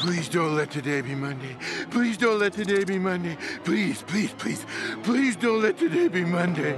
[0.00, 1.56] Please don't let today be Monday.
[1.90, 3.36] Please don't let today be Monday.
[3.64, 4.66] Please, please, please,
[5.02, 6.76] please don't let today be Monday.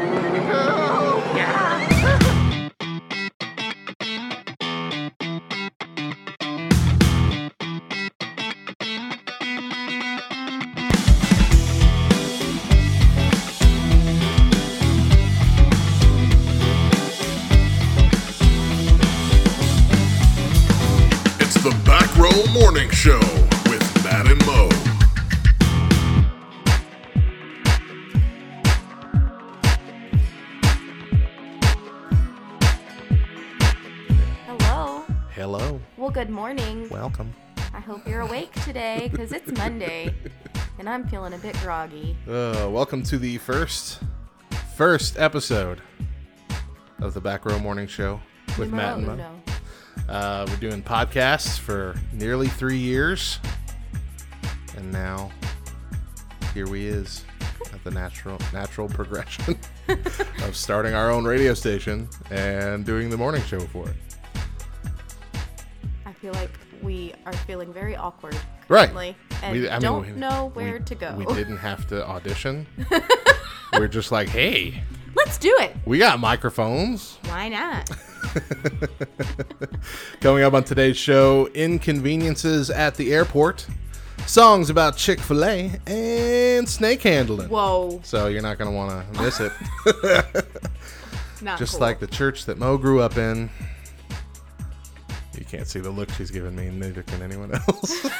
[23.06, 23.20] Show
[23.70, 24.68] with Matt and Mo.
[34.44, 35.04] Hello.
[35.30, 35.80] Hello.
[35.96, 36.88] Well, good morning.
[36.88, 37.32] Welcome.
[37.72, 40.12] I hope you're awake today because it's Monday
[40.80, 42.16] and I'm feeling a bit groggy.
[42.26, 44.00] Uh, welcome to the first
[44.74, 45.80] first episode
[46.98, 48.20] of the Back Row Morning Show
[48.58, 49.12] with Matt and Mo.
[49.14, 49.42] Numero
[50.08, 53.40] Uh, we're doing podcasts for nearly three years,
[54.76, 55.30] and now
[56.54, 57.24] here we is
[57.72, 59.58] at the natural natural progression
[60.44, 63.96] of starting our own radio station and doing the morning show for it.
[66.04, 66.50] I feel like
[66.82, 68.36] we are feeling very awkward
[68.68, 68.90] Right.
[69.42, 71.14] and We- I mean, don't we- know where we- to go.
[71.16, 72.66] We didn't have to audition.
[73.72, 74.82] we're just like, hey,
[75.26, 75.74] Let's do it.
[75.84, 77.18] we got microphones.
[77.24, 77.90] Why not?
[80.20, 83.66] Coming up on today's show, inconveniences at the airport,
[84.26, 87.48] songs about Chick fil A, and snake handling.
[87.48, 88.00] Whoa.
[88.04, 89.50] So you're not going to want to miss it.
[91.42, 91.80] Not Just cool.
[91.80, 93.50] like the church that Mo grew up in.
[95.48, 98.04] Can't see the look she's giving me, neither can anyone else.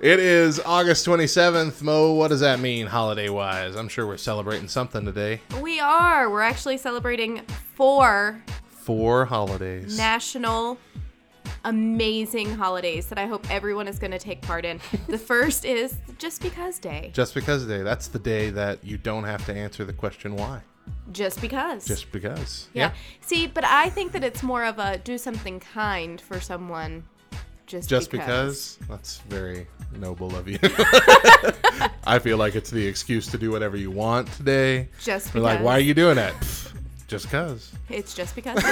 [0.00, 1.82] it is August 27th.
[1.82, 3.76] Mo, what does that mean holiday wise?
[3.76, 5.40] I'm sure we're celebrating something today.
[5.60, 6.30] we are.
[6.30, 7.42] We're actually celebrating
[7.74, 9.98] four Four holidays.
[9.98, 10.78] national
[11.64, 14.80] amazing holidays that I hope everyone is going to take part in.
[15.08, 17.10] The first is Just Because Day.
[17.12, 17.82] Just because day.
[17.82, 20.60] That's the day that you don't have to answer the question why.
[21.12, 21.86] Just because.
[21.86, 22.68] Just because.
[22.74, 22.92] Yeah.
[23.20, 27.04] See, but I think that it's more of a do something kind for someone
[27.66, 28.76] just, Just because.
[28.76, 28.88] because.
[28.88, 29.66] That's very
[29.98, 30.58] noble of you.
[32.06, 34.88] I feel like it's the excuse to do whatever you want today.
[35.02, 36.34] Just We're like, why are you doing that?
[37.08, 37.72] Just because.
[37.88, 38.62] It's just because.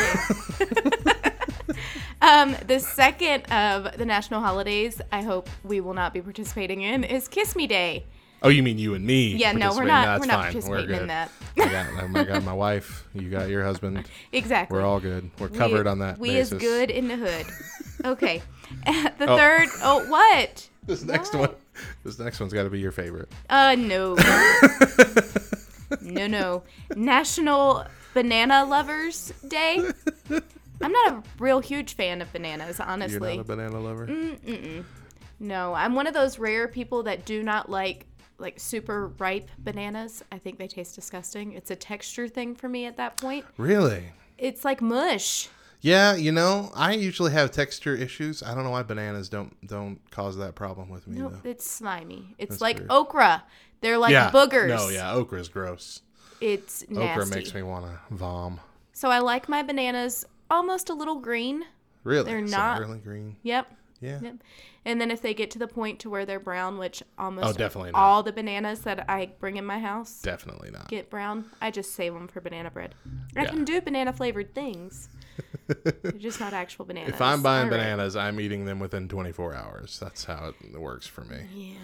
[2.22, 7.02] um, the second of the national holidays, I hope we will not be participating in,
[7.02, 8.04] is Kiss Me Day.
[8.44, 9.34] Oh, you mean you and me?
[9.36, 10.04] Yeah, no, we're not.
[10.04, 10.52] That's we're not fine.
[10.52, 11.00] participating we're good.
[11.02, 11.30] in that.
[11.58, 13.06] I got, oh my my wife.
[13.14, 14.06] You got your husband.
[14.32, 14.76] Exactly.
[14.76, 15.30] We're all good.
[15.38, 16.52] We're We- covered on that We basis.
[16.52, 17.46] is good in the hood.
[18.04, 18.42] Okay.
[18.84, 19.36] the Oh.
[19.36, 19.68] third.
[19.82, 20.68] Oh, what?
[20.86, 21.40] This next Why?
[21.40, 21.50] one.
[22.04, 23.30] This next one's got to be your favorite.
[23.48, 24.14] Uh, no.
[26.02, 26.62] no, no.
[26.96, 29.88] National Banana Lovers Day.
[30.82, 33.36] I'm not a real huge fan of bananas, honestly.
[33.36, 34.06] You're not a banana lover.
[34.06, 34.84] Mm.
[35.40, 38.06] no, I'm one of those rare people that do not like
[38.38, 40.22] like super ripe bananas.
[40.32, 41.52] I think they taste disgusting.
[41.52, 43.44] It's a texture thing for me at that point.
[43.56, 44.04] Really?
[44.38, 45.48] It's like mush.
[45.80, 48.42] Yeah, you know, I usually have texture issues.
[48.42, 51.40] I don't know why bananas don't don't cause that problem with me No, though.
[51.50, 52.34] it's slimy.
[52.38, 52.90] It's That's like weird.
[52.90, 53.44] okra.
[53.82, 54.30] They're like yeah.
[54.30, 54.68] boogers.
[54.68, 56.00] No, yeah, okra's gross.
[56.40, 57.20] It's nasty.
[57.20, 58.60] Okra makes me want to vom.
[58.94, 61.64] So I like my bananas almost a little green.
[62.02, 62.24] Really?
[62.30, 63.36] They're So not- really green.
[63.42, 63.70] Yep.
[64.04, 64.20] Yeah.
[64.22, 64.34] Yep.
[64.86, 67.52] And then if they get to the point to where they're brown, which almost Oh,
[67.52, 67.98] definitely not.
[67.98, 70.88] all the bananas that I bring in my house Definitely not.
[70.88, 72.94] get brown, I just save them for banana bread.
[73.36, 75.08] I can do banana flavored things.
[76.02, 77.14] They're just not actual bananas.
[77.14, 77.78] If I'm buying All right.
[77.78, 79.98] bananas, I'm eating them within 24 hours.
[79.98, 81.46] That's how it works for me.
[81.54, 81.74] Yeah.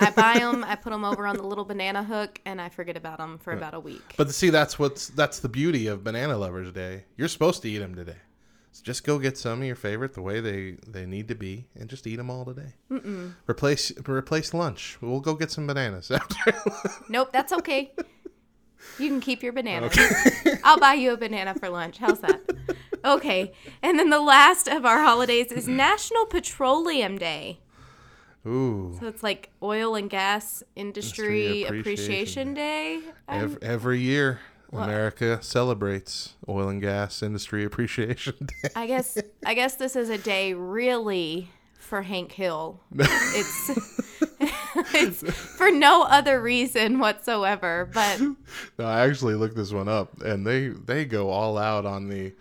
[0.00, 2.96] I buy them, I put them over on the little banana hook, and I forget
[2.96, 4.14] about them for uh, about a week.
[4.16, 7.04] But see, that's what's that's the beauty of Banana Lovers Day.
[7.16, 8.16] You're supposed to eat them today.
[8.72, 11.66] So just go get some of your favorite, the way they they need to be,
[11.74, 12.74] and just eat them all today.
[12.90, 13.34] Mm-mm.
[13.48, 14.96] Replace replace lunch.
[15.00, 16.54] We'll go get some bananas after.
[17.08, 17.92] Nope, that's okay.
[18.98, 19.98] You can keep your bananas.
[20.64, 21.98] I'll buy you a banana for lunch.
[21.98, 22.40] How's that?
[23.04, 23.52] Okay.
[23.82, 27.60] And then the last of our holidays is National Petroleum Day.
[28.46, 28.96] Ooh.
[28.98, 32.94] So it's like oil and gas industry, Industry appreciation, Appreciation day.
[33.28, 34.40] Um, Every, every year,
[34.72, 38.70] America celebrates Oil and Gas Industry Appreciation Day.
[38.76, 42.80] I guess I guess this is a day really for Hank Hill.
[42.96, 43.70] It's
[44.94, 50.46] it's for no other reason whatsoever, but No, I actually looked this one up, and
[50.46, 52.32] they they go all out on the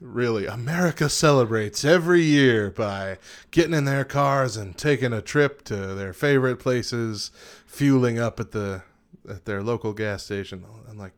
[0.00, 3.18] really America celebrates every year by
[3.50, 7.30] getting in their cars and taking a trip to their favorite places,
[7.66, 8.82] fueling up at the
[9.28, 10.64] at their local gas station.
[10.88, 11.12] I'm like,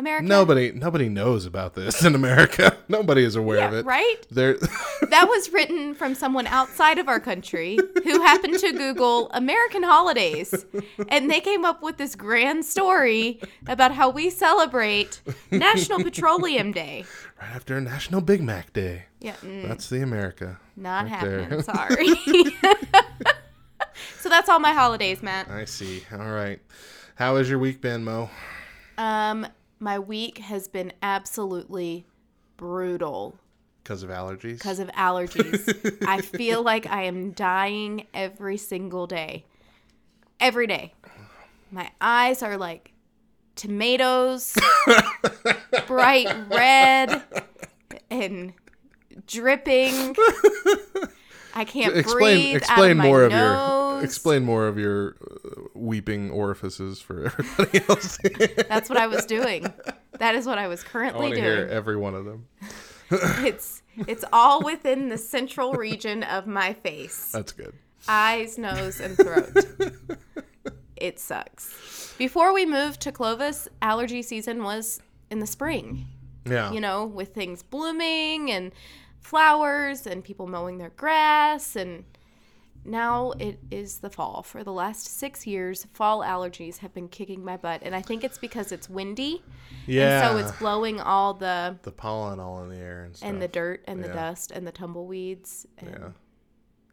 [0.00, 0.26] America.
[0.26, 2.76] Nobody, nobody knows about this in America.
[2.88, 3.84] Nobody is aware of it.
[3.86, 4.16] right?
[4.30, 4.54] There,
[5.10, 10.52] That was written from someone outside of our country who happened to Google American holidays.
[11.08, 15.20] And they came up with this grand story about how we celebrate
[15.52, 17.04] National Petroleum Day.
[17.40, 19.04] right after National Big Mac Day.
[19.20, 20.58] Yeah, mm, That's the America.
[20.76, 21.40] not right there.
[21.42, 21.62] happening.
[21.62, 22.08] Sorry.
[24.18, 25.48] so that's all my holidays, Matt.
[25.50, 26.02] I see.
[26.12, 26.60] All right.
[27.16, 28.30] How has your week been, Mo?
[28.96, 29.46] Um,
[29.80, 32.06] my week has been absolutely
[32.56, 33.36] brutal
[33.82, 34.58] Because of allergies.
[34.58, 35.96] because of allergies.
[36.06, 39.46] I feel like I am dying every single day.
[40.38, 40.94] Every day.
[41.70, 42.92] My eyes are like
[43.56, 44.56] tomatoes,
[45.86, 47.22] bright red
[48.10, 48.52] and
[49.26, 50.16] dripping.
[51.54, 53.38] I can't explain breathe explain out of more of nose.
[54.02, 58.18] Explain more of your uh, weeping orifices for everybody else.
[58.68, 59.72] That's what I was doing.
[60.18, 61.44] That is what I was I currently to doing.
[61.44, 62.46] hear every one of them.
[63.44, 67.32] It's it's all within the central region of my face.
[67.32, 67.74] That's good.
[68.08, 69.52] eyes, nose, and throat.
[70.96, 72.14] it sucks.
[72.18, 75.00] Before we moved to Clovis, allergy season was
[75.30, 76.06] in the spring,
[76.46, 76.70] Yeah.
[76.70, 78.72] you know, with things blooming and
[79.18, 81.74] flowers and people mowing their grass.
[81.76, 82.04] And
[82.84, 84.42] now it is the fall.
[84.42, 87.82] For the last six years, fall allergies have been kicking my butt.
[87.82, 89.42] And I think it's because it's windy.
[89.86, 90.28] yeah.
[90.30, 91.76] And so it's blowing all the.
[91.82, 93.28] the pollen all in the air and stuff.
[93.28, 95.66] And the dirt and the dust and the tumbleweeds.
[95.78, 96.08] And Yeah.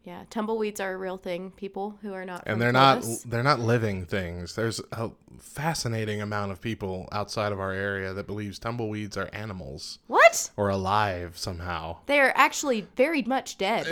[0.08, 0.24] Yeah.
[0.30, 1.50] tumbleweeds are a real thing.
[1.50, 4.54] People who are not and they're not they're not living things.
[4.54, 9.98] There's a fascinating amount of people outside of our area that believes tumbleweeds are animals
[10.06, 10.50] What?
[10.56, 11.98] or alive somehow.
[12.06, 13.86] They are actually very much dead.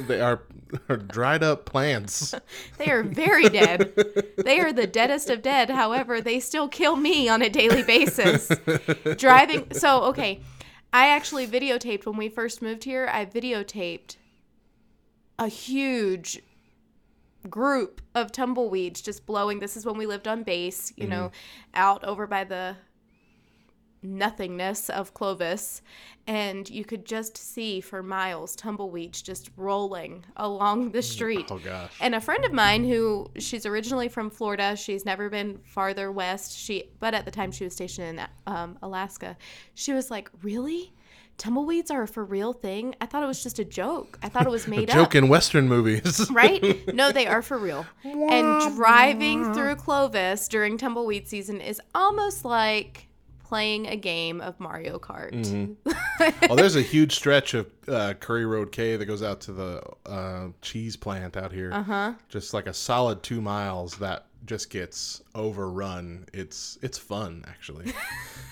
[0.00, 0.42] they are,
[0.88, 2.34] are dried up plants.
[2.78, 3.92] They are very dead.
[4.36, 5.68] They are the deadest of dead.
[5.68, 8.50] However, they still kill me on a daily basis.
[9.16, 9.72] Driving.
[9.72, 10.40] So, okay.
[10.92, 13.08] I actually videotaped when we first moved here.
[13.12, 14.16] I videotaped
[15.38, 16.42] a huge
[17.48, 19.60] group of tumbleweeds just blowing.
[19.60, 21.30] This is when we lived on base, you know,
[21.74, 22.76] out over by the
[24.02, 25.82] nothingness of Clovis,
[26.26, 31.46] and you could just see for miles tumbleweeds just rolling along the street.
[31.50, 31.92] Oh gosh.
[32.00, 36.56] And a friend of mine who she's originally from Florida, she's never been farther west.
[36.56, 39.36] She but at the time she was stationed in um, Alaska.
[39.74, 40.92] She was like, "Really?
[41.38, 42.94] Tumbleweeds are a for real thing?
[43.00, 44.18] I thought it was just a joke.
[44.22, 46.28] I thought it was made up." Joke in Western movies.
[46.32, 46.62] right?
[46.94, 47.86] No, they are for real.
[48.04, 53.06] And driving through Clovis during tumbleweed season is almost like
[53.44, 55.32] playing a game of Mario Kart.
[55.32, 56.46] Mm-hmm.
[56.48, 59.82] well, there's a huge stretch of uh, Curry Road K that goes out to the
[60.06, 61.72] uh, cheese plant out here.
[61.72, 61.92] Uh Uh-huh.
[61.92, 62.12] huh.
[62.28, 66.26] Just like a solid two miles that just gets overrun.
[66.32, 67.92] It's it's fun actually.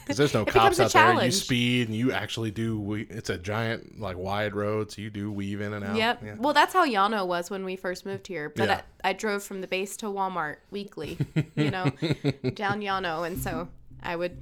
[0.06, 1.24] Because there's no cops out there.
[1.24, 2.78] You speed and you actually do.
[2.78, 5.96] We, it's a giant like wide road, so you do weave in and out.
[5.96, 6.22] Yep.
[6.24, 6.34] Yeah.
[6.38, 8.52] Well, that's how Llano was when we first moved here.
[8.54, 8.82] But Yeah.
[9.02, 11.18] I, I drove from the base to Walmart weekly,
[11.56, 11.90] you know,
[12.54, 13.24] down Llano.
[13.24, 13.66] And so
[14.00, 14.38] I would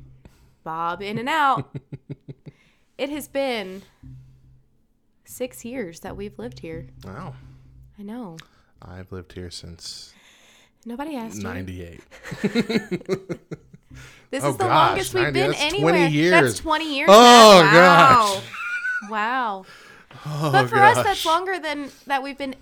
[0.65, 1.75] bob in and out.
[2.99, 3.85] it has been
[5.25, 6.89] six years that we've lived here.
[7.07, 7.37] Wow.
[7.99, 8.37] I know.
[8.83, 10.13] I've lived here since
[10.85, 11.43] Nobody asked you.
[11.45, 12.01] '98.
[14.31, 16.09] This Oh, is the gosh, longest we've 90 been that's 20 anywhere.
[16.09, 16.31] years.
[16.33, 17.09] That's 20 years.
[17.13, 18.35] Oh, gosh.
[18.35, 18.43] Wow.
[19.11, 19.65] Wow.
[20.27, 22.57] Oh, But for us, that's longer than that we've been.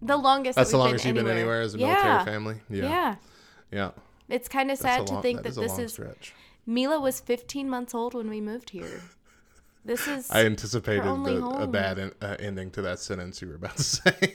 [0.00, 0.56] The longest.
[0.56, 1.56] That's that the longest been you've been anywhere.
[1.56, 1.86] anywhere as a yeah.
[1.86, 2.56] military family.
[2.70, 2.88] Yeah.
[2.88, 3.14] Yeah.
[3.72, 3.90] Yeah.
[4.30, 5.92] It's kind of sad a to think that, a this is.
[5.92, 6.32] stretch.
[6.64, 9.02] Mila was 15 months old when we moved here.
[9.84, 10.30] This is.
[10.30, 13.82] I anticipated the, a bad en- uh, ending to that sentence you were about to
[13.82, 14.34] say.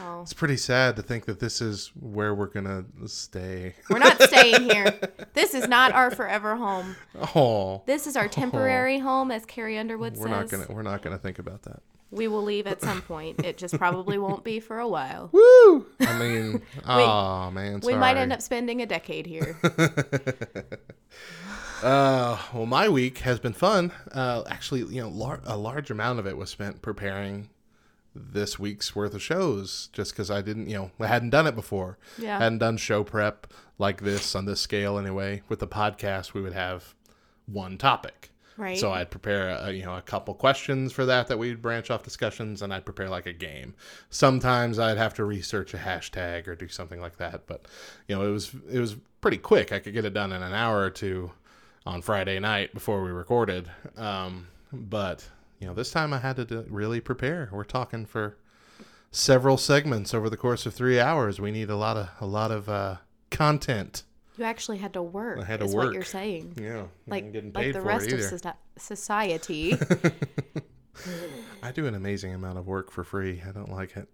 [0.00, 0.22] Oh.
[0.22, 3.74] it's pretty sad to think that this is where we're gonna stay.
[3.90, 4.98] We're not staying here.
[5.34, 6.96] This is not our forever home.
[7.34, 10.30] Oh, This is our temporary home, as Carrie Underwood we're says.
[10.30, 11.80] not gonna we're not gonna think about that.
[12.10, 13.42] We will leave at some point.
[13.42, 15.30] It just probably won't be for a while.
[15.32, 15.86] Woo!
[16.00, 19.58] I mean, oh man, We might end up spending a decade here.
[21.82, 23.90] Uh, well, my week has been fun.
[24.12, 27.48] Uh, actually, you know, lar- a large amount of it was spent preparing
[28.14, 31.54] this week's worth of shows, just because I didn't, you know, I hadn't done it
[31.54, 31.98] before.
[32.18, 32.38] Yeah.
[32.38, 33.46] hadn't done show prep
[33.78, 35.42] like this on this scale anyway.
[35.48, 36.94] With the podcast, we would have
[37.46, 38.30] one topic.
[38.58, 38.78] Right.
[38.78, 42.02] So I'd prepare, a, you know, a couple questions for that that we'd branch off
[42.02, 43.74] discussions, and I'd prepare like a game.
[44.10, 47.66] Sometimes I'd have to research a hashtag or do something like that, but
[48.08, 49.72] you know, it was it was pretty quick.
[49.72, 51.32] I could get it done in an hour or two
[51.86, 53.70] on Friday night before we recorded.
[53.96, 55.26] Um, but
[55.62, 57.48] you know, this time I had to really prepare.
[57.52, 58.36] We're talking for
[59.12, 61.40] several segments over the course of three hours.
[61.40, 62.96] We need a lot of a lot of uh,
[63.30, 64.02] content
[64.36, 65.38] You actually had to work.
[65.38, 65.84] I had to is work.
[65.84, 66.58] what you're saying.
[66.60, 69.76] Yeah, Like, like the rest of society.
[71.62, 73.40] I do an amazing amount of work for free.
[73.48, 74.08] I don't like it.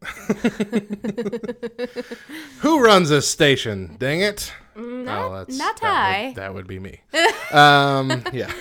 [2.60, 3.96] Who runs this station?
[3.98, 4.52] Dang it!
[4.76, 6.26] not, not that I.
[6.26, 7.00] would, that would be me.
[7.52, 8.52] um, yeah.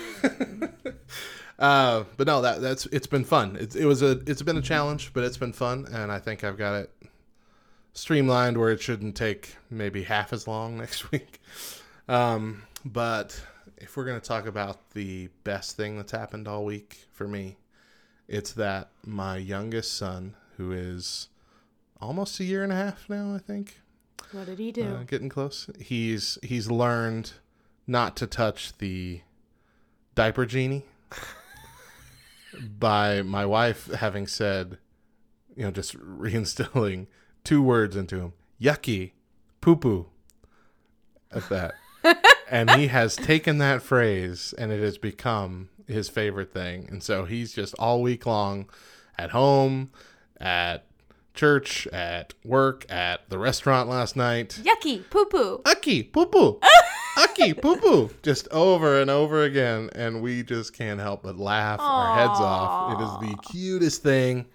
[1.60, 3.56] Uh, but no, that that's it's been fun.
[3.56, 6.44] It, it was a it's been a challenge, but it's been fun, and I think
[6.44, 6.92] I've got it
[7.94, 11.42] streamlined where it shouldn't take maybe half as long next week.
[12.08, 13.42] Um, but
[13.78, 17.58] if we're gonna talk about the best thing that's happened all week for me,
[18.28, 21.28] it's that my youngest son, who is
[22.00, 23.82] almost a year and a half now, I think,
[24.32, 24.84] what did he do?
[24.84, 25.70] uh, getting close.
[25.80, 27.34] He's he's learned
[27.88, 29.22] not to touch the
[30.14, 30.86] diaper genie
[32.62, 34.78] by my wife having said,
[35.56, 37.08] you know, just reinstilling
[37.44, 39.12] two words into him: yucky,
[39.62, 40.08] poo poo.
[41.30, 41.74] At that,
[42.50, 46.88] and he has taken that phrase and it has become his favorite thing.
[46.90, 48.70] And so he's just all week long
[49.18, 49.92] at home,
[50.40, 50.86] at
[51.38, 54.60] church, at work, at the restaurant last night.
[54.64, 55.62] Yucky, poo poo.
[55.66, 56.60] Aki, poo poo.
[57.18, 58.10] Aki, poo poo.
[58.24, 59.90] Just over and over again.
[59.96, 63.00] And we just can't help but laugh our heads off.
[63.00, 64.46] It is the cutest thing.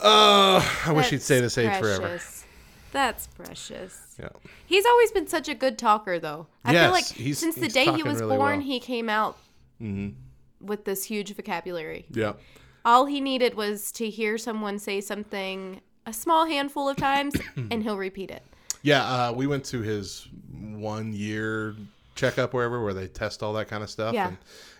[0.00, 2.00] Oh, I wish he'd stay this age forever.
[2.00, 2.44] precious.
[2.92, 4.16] That's precious.
[4.18, 4.28] Yeah.
[4.66, 6.46] He's always been such a good talker, though.
[6.64, 8.66] I Yes, feel like he's- since the day he was really born, well.
[8.66, 9.36] he came out
[9.80, 10.66] Mm-hmm.
[10.66, 12.06] with this huge vocabulary.
[12.10, 12.32] Yeah.
[12.88, 17.34] All he needed was to hear someone say something a small handful of times,
[17.70, 18.42] and he'll repeat it.
[18.82, 21.76] Yeah, uh, we went to his one year
[22.14, 24.14] checkup wherever where they test all that kind of stuff.
[24.14, 24.28] Yeah.
[24.28, 24.38] And,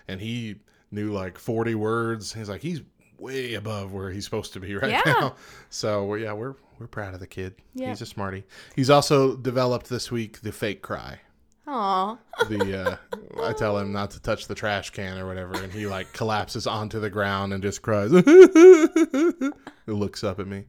[0.09, 0.57] and he
[0.91, 2.33] knew like 40 words.
[2.33, 2.81] He's like, he's
[3.19, 5.03] way above where he's supposed to be right Yeah.
[5.05, 5.35] now.
[5.69, 7.57] So yeah, we're, we're proud of the kid.
[7.75, 7.91] Yeah.
[7.91, 8.45] He's a smarty.
[8.75, 11.21] He's also developed this week the fake cry.
[11.67, 12.17] Aw.
[12.49, 12.97] The uh,
[13.43, 16.67] I tell him not to touch the trash can or whatever, and he like collapses
[16.67, 18.11] onto the ground and just cries.
[19.87, 20.65] he looks up at me.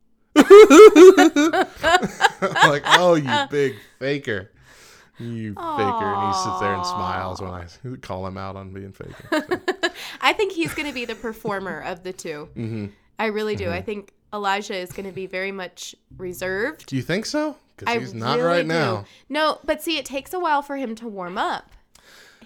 [0.36, 0.46] I'm
[2.70, 4.52] like, oh, you big faker,
[5.18, 7.66] you faker, and he sits there and smiles when I
[8.00, 9.28] call him out on being faker.
[9.30, 9.42] So,
[10.20, 12.86] I think he's going to be the performer of the 2 Mm-hmm.
[13.20, 13.68] I really do.
[13.68, 16.86] I think Elijah is going to be very much reserved.
[16.86, 17.56] do you think so?
[17.76, 18.68] Because he's not really right do.
[18.68, 19.04] now.
[19.28, 21.72] No, but see, it takes a while for him to warm up.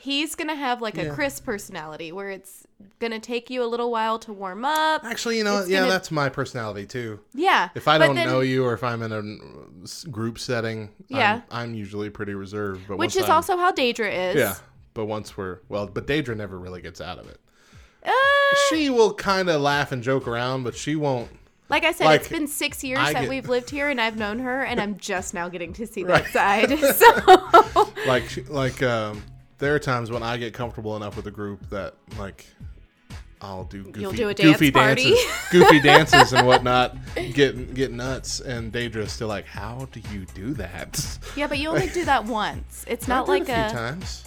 [0.03, 1.15] He's gonna have like a Yeah.
[1.15, 2.67] Chris personality where it's
[2.99, 5.05] gonna take you a little while to warm up.
[5.05, 7.21] Actually, you know, It's yeah, gonna- that's my personality too.
[7.35, 7.69] Yeah.
[7.77, 11.43] If I don't then- know you, or if I'm in a group setting, Yeah.
[11.53, 12.89] I'm, I'm usually pretty reserved.
[12.89, 14.37] But which is I'm- also how Daedra is.
[14.37, 14.55] yeah.
[14.95, 17.39] But once we're well, but Daedra never really gets out of it.
[18.05, 18.11] Uh,
[18.71, 21.31] She will kind of laugh and joke around, but she won't.
[21.69, 24.01] like I said, like, it's been six years I that get- we've lived here, and
[24.01, 26.25] I've known her, and I'm just now getting to see Right.
[26.33, 26.79] that side.
[27.75, 29.23] So Like, like um,
[29.62, 32.47] there are times when I get comfortable enough with a group that like.
[33.45, 35.11] I'll do goofy, You'll do a dance goofy party.
[35.11, 36.97] dances, goofy dances and whatnot,
[37.33, 38.38] get get nuts.
[38.38, 42.25] And Daedra's still like, "How do you do that?" yeah, but you only do that
[42.25, 42.85] once.
[42.87, 43.69] It's not like a a.
[43.69, 44.25] few times.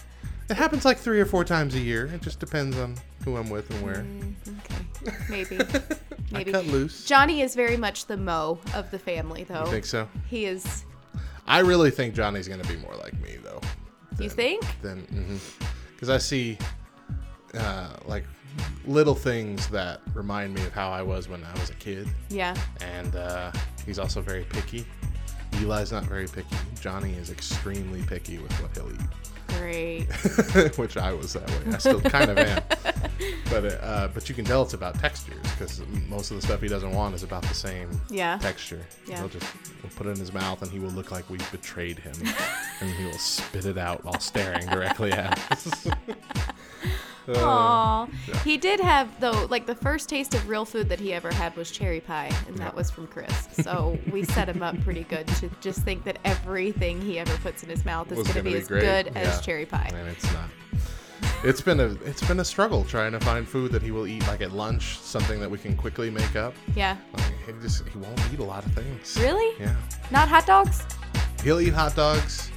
[0.50, 2.08] It happens like three or four times a year.
[2.08, 4.04] It just depends on who I'm with and where.
[4.04, 5.58] Mm, okay, maybe,
[6.32, 6.50] maybe.
[6.54, 7.06] I cut loose.
[7.06, 9.64] Johnny is very much the Mo of the family, though.
[9.64, 10.10] You think so?
[10.28, 10.84] He is.
[11.48, 13.62] I really think Johnny's gonna be more like me though.
[14.20, 14.64] You think?
[14.82, 15.40] Than
[15.94, 16.58] because I see
[17.54, 18.26] uh, like
[18.86, 22.56] little things that remind me of how I was when I was a kid, Yeah.
[22.82, 23.52] and uh,
[23.86, 24.86] he's also very picky.
[25.62, 26.56] Eli's not very picky.
[26.82, 29.08] Johnny is extremely picky with what he'll eat.
[29.60, 30.06] Great.
[30.78, 31.74] which I was that way.
[31.74, 32.62] I still kind of am.
[33.50, 36.68] But uh, but you can tell it's about textures because most of the stuff he
[36.68, 38.38] doesn't want is about the same Yeah.
[38.40, 38.86] texture.
[39.08, 39.20] Yeah.
[39.20, 39.46] He'll just
[39.82, 42.14] we'll put it in his mouth and he will look like we betrayed him,
[42.82, 45.88] and he will spit it out while staring directly at us.
[47.28, 48.06] Uh, Aw.
[48.44, 51.56] He did have though, like the first taste of real food that he ever had
[51.56, 53.48] was cherry pie, and that was from Chris.
[53.54, 57.64] So we set him up pretty good to just think that everything he ever puts
[57.64, 59.12] in his mouth is going to be be as good Yeah.
[59.22, 59.92] as cherry pie.
[59.94, 60.50] and it's not.
[61.44, 64.26] It's been a it's been a struggle trying to find food that he will eat
[64.28, 66.54] like at lunch, something that we can quickly make up.
[66.76, 66.98] Yeah.
[67.14, 69.18] Like, he just he won't eat a lot of things.
[69.20, 69.56] Really?
[69.60, 69.76] Yeah.
[70.12, 70.84] Not hot dogs?
[71.44, 72.50] He'll eat hot dogs,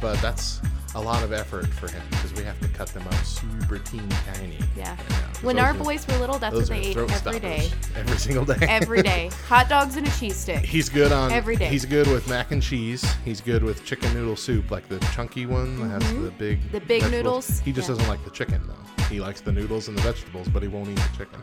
[0.00, 0.60] but that's
[0.94, 4.08] a lot of effort for him because we have to cut them up super teeny
[4.34, 4.58] tiny.
[4.76, 4.96] Yeah.
[5.42, 7.60] When our boys were little, that's what they ate every day.
[7.68, 7.96] stoppers.
[7.96, 8.56] Every single day.
[8.62, 9.30] Every day.
[9.48, 10.64] Hot dogs and a cheese stick.
[10.64, 11.66] He's good on Every day.
[11.68, 13.04] He's good with mac and cheese.
[13.24, 16.72] He's good with chicken noodle soup, like the chunky one that has the big Mm-hmm.
[16.72, 17.12] The big vegetables.
[17.50, 17.60] noodles?
[17.60, 17.94] He just Yeah.
[17.96, 19.04] doesn't like the chicken though.
[19.06, 21.40] He likes the noodles and the vegetables, but he won't eat the chicken,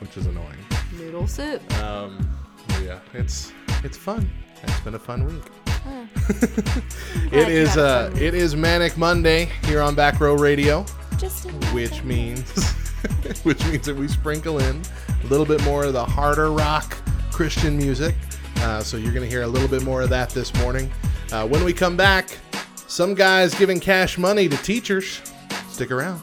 [0.00, 0.56] which is annoying.
[0.98, 1.60] Noodle soup.
[1.82, 2.28] Um,
[2.82, 3.52] yeah, it's
[3.84, 4.30] it's fun.
[4.62, 5.42] It's been a fun week.
[7.32, 10.82] it is uh, it is Manic Monday here on Back Row Radio,
[11.72, 12.48] which means
[13.42, 14.82] which means that we sprinkle in
[15.22, 16.96] a little bit more of the harder rock
[17.32, 18.14] Christian music.
[18.58, 20.90] Uh, so you're gonna hear a little bit more of that this morning.
[21.32, 22.38] Uh, when we come back,
[22.86, 25.20] some guys giving cash money to teachers.
[25.68, 26.20] Stick around.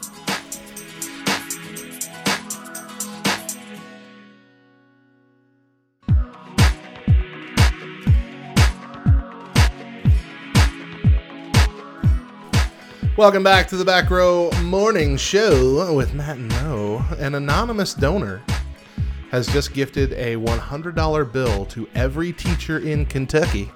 [13.20, 17.04] Welcome back to the Back Row Morning Show with Matt and Mo.
[17.18, 18.40] An anonymous donor
[19.30, 23.70] has just gifted a $100 bill to every teacher in Kentucky.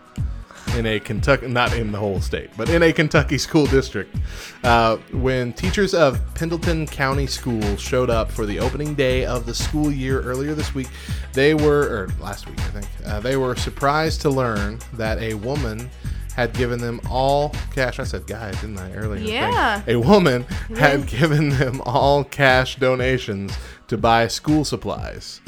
[0.79, 4.17] In a Kentucky, not in the whole state, but in a Kentucky school district.
[4.63, 9.55] Uh, when teachers of Pendleton County Schools showed up for the opening day of the
[9.55, 10.89] school year earlier this week,
[11.35, 15.35] they were, or last week, I think, uh, they were surprised to learn that a
[15.35, 15.91] woman
[16.35, 17.99] had given them all cash.
[17.99, 19.23] I said guy, didn't I, earlier?
[19.23, 19.83] Yeah.
[19.87, 20.43] A woman
[20.77, 23.57] had given them all cash donations
[23.89, 25.41] to buy school supplies.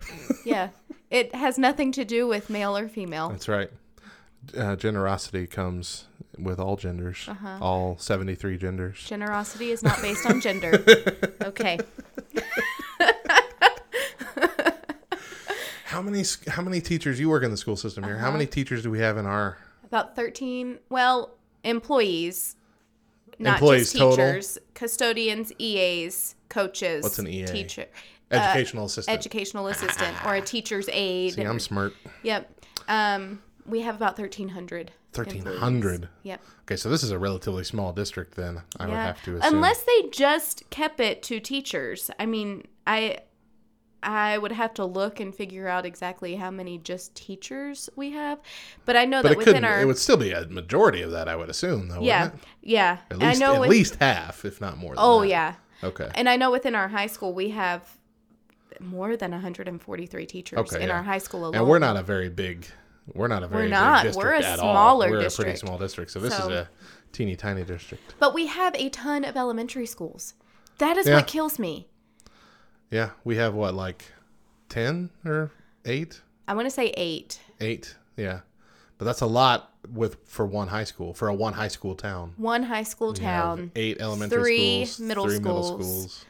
[0.45, 0.69] Yeah.
[1.09, 3.29] It has nothing to do with male or female.
[3.29, 3.69] That's right.
[4.57, 6.07] Uh, generosity comes
[6.37, 7.59] with all genders, Uh-huh.
[7.61, 9.01] all 73 genders.
[9.05, 10.83] Generosity is not based on gender.
[11.43, 11.77] Okay.
[15.93, 18.17] How many how many teachers you work in the school system here?
[18.17, 18.37] How Uh-huh.
[18.37, 22.55] many teachers do we have in our About 13, well, employees,
[23.37, 24.15] not Employees just total?
[24.17, 27.03] teachers, custodians, EAs, coaches.
[27.03, 27.45] What's an EA?
[27.45, 27.85] Teacher,
[28.31, 29.15] educational assistant?
[29.15, 31.33] educational assistant, or a teacher's aide.
[31.33, 31.93] See, I'm smart.
[32.23, 32.51] Yep.
[32.87, 34.91] Um, we have about 1,300.
[35.13, 35.93] 1,300.
[35.93, 36.09] employees.
[36.23, 36.41] Yep.
[36.63, 38.63] Okay, so this is a relatively small district then.
[38.79, 39.53] I would have to assume.
[39.53, 42.09] Unless they just kept it to teachers.
[42.17, 43.19] I mean, I
[44.03, 48.39] I would have to look and figure out exactly how many just teachers we have.
[48.85, 49.65] But I know but that it within couldn't.
[49.69, 52.01] our It would still be a majority of that, I would assume, though.
[52.01, 52.47] yeah, wouldn't it?
[52.61, 52.97] yeah.
[53.11, 54.95] At least, I know at with- least half, if not more.
[54.95, 55.27] Than Oh that.
[55.27, 55.55] yeah.
[55.83, 56.09] Okay.
[56.15, 57.97] And I know within our high school we have
[58.79, 60.95] more than 143 teachers Okay, in yeah.
[60.95, 61.55] our high school alone.
[61.55, 62.65] and we're not a very big.
[63.13, 64.03] We're not a very not.
[64.03, 65.37] big district We're a smaller district.
[65.37, 66.11] We're a pretty small district.
[66.11, 66.69] So this So- is a
[67.11, 68.15] teeny tiny district.
[68.17, 70.33] But we have a ton of elementary schools.
[70.79, 71.15] That is Yeah.
[71.17, 71.87] what kills me.
[72.93, 74.05] Yeah, we have what like
[74.69, 75.49] ten or
[75.83, 77.39] eight, I want to say 8.
[77.59, 77.95] eight.
[78.15, 78.41] Yeah,
[78.99, 82.35] but that's a lot with for one high school for a one high school town.
[82.37, 83.71] One high school town.
[83.75, 85.85] eight elementary three schools, middle three middle schools.
[85.87, 86.25] schools,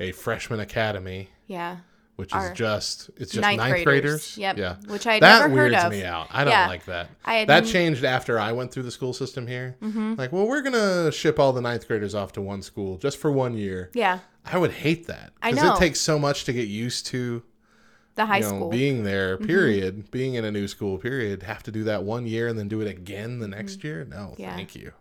[0.00, 1.76] a freshman academy, Yeah.
[2.22, 3.84] Which is just it's just ninth ninth, graders.
[3.84, 4.38] graders.
[4.38, 5.90] Yep, Yeah, which I'd that never heard weirds of.
[5.92, 6.28] me out.
[6.30, 6.66] I don't Yeah.
[6.68, 7.10] like that.
[7.24, 9.76] I that n- changed after I went through the school system here.
[9.82, 10.14] Mm-hmm.
[10.16, 13.30] Like, well, we're gonna ship all the ninth graders off to one school just for
[13.30, 13.90] one year.
[13.94, 14.20] Yeah.
[14.46, 15.74] I would hate that I because know.
[15.74, 17.42] it takes so much to get used to
[18.14, 18.60] The high you know, school.
[18.62, 18.70] Mm-hmm.
[18.78, 22.48] being there, period, being in a new school, period, have to do that one year
[22.48, 24.04] and then do it again the next year?
[24.08, 24.42] No, Mm-hmm.
[24.42, 24.56] Yeah.
[24.56, 24.92] thank you.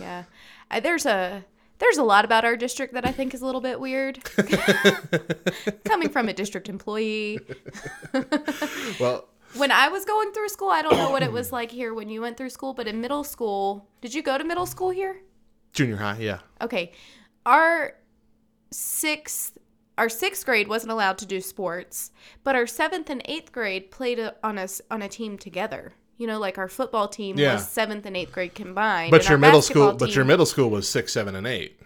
[0.00, 0.24] Yeah.
[0.70, 1.44] I, there's a
[1.78, 4.22] there's a lot about our district that I think is a little bit weird.
[5.84, 7.38] Coming from a district employee.
[9.00, 11.94] Well, When I was going through school, I don't know what it was like here
[11.94, 14.90] when you went through school, but in middle school, did you go to middle school
[14.90, 15.22] here?
[15.72, 16.40] junior high, yeah.
[16.60, 16.92] Okay.
[17.46, 17.94] Our
[18.70, 19.56] sixth
[19.96, 22.12] our sixth grade wasn't allowed to do sports,
[22.44, 25.92] but our seventh and eighth grade played on us on a team together.
[26.18, 27.54] You know, like our football team Yeah.
[27.54, 29.10] was seventh and eighth grade combined.
[29.12, 31.80] But your middle school, but your middle school was six, seven, and eight.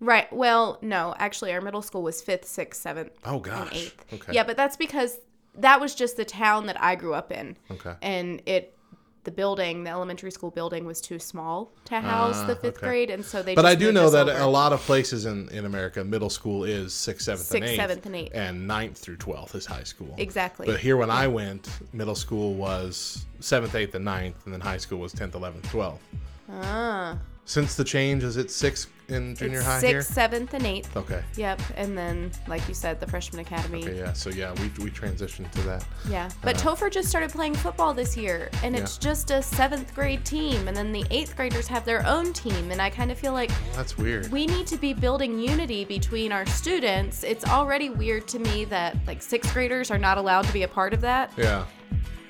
[0.00, 0.32] Right.
[0.32, 3.74] Well, no, actually, our middle school was fifth, sixth, seventh, Oh and gosh.
[3.74, 4.04] eighth.
[4.12, 4.32] Okay.
[4.32, 5.18] Yeah, but that's because
[5.56, 7.94] that was just the town that I grew up in, Okay.
[8.00, 8.76] and it,
[9.24, 12.86] the building, the elementary school building, was too small to house the Ah, fifth okay.
[12.86, 13.54] grade, and so they.
[13.54, 14.38] But I do know that over.
[14.40, 17.76] a lot of places in, in America, middle school is sixth, seventh, and Sixth, eighth.
[17.76, 18.34] seventh, and eighth.
[18.34, 20.14] And ninth through twelfth is high school.
[20.18, 20.66] Exactly.
[20.66, 24.78] But here when I went, middle school was seventh, eighth, and ninth, and then high
[24.78, 26.02] school was tenth, eleventh, twelfth.
[26.50, 27.18] Ah.
[27.44, 30.02] Since the change, is it six in junior It's high sixth, here?
[30.02, 30.94] seventh, and eighth.
[30.94, 31.22] Okay.
[31.36, 31.62] Yep.
[31.76, 33.82] And then, like you said, the freshman academy.
[33.82, 34.12] Okay, yeah.
[34.12, 35.82] So yeah, we we transitioned to that.
[36.10, 39.08] Yeah, but Topher just started playing football this year, and it's Yeah.
[39.10, 42.82] just a seventh grade team, and then the eighth graders have their own team, and
[42.82, 44.30] I kind of feel like Well, that's weird.
[44.30, 47.24] we need to be building unity between our students.
[47.24, 50.68] It's already weird to me that like sixth graders are not allowed to be a
[50.68, 51.32] part of that.
[51.38, 51.64] yeah.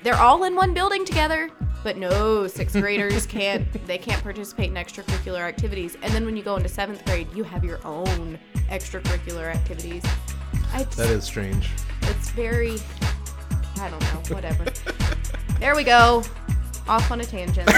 [0.01, 1.49] They're all in one building together,
[1.83, 3.65] but no, sixth graders can't.
[3.87, 5.97] They can't participate in extracurricular activities.
[6.01, 8.37] And then when you go into seventh grade, you have your own
[8.69, 10.03] extracurricular activities.
[10.73, 11.69] Just, That is strange.
[12.03, 12.77] it's very
[13.81, 14.65] I don't know, whatever.
[15.59, 16.23] there we go.
[16.87, 17.69] Off on a tangent.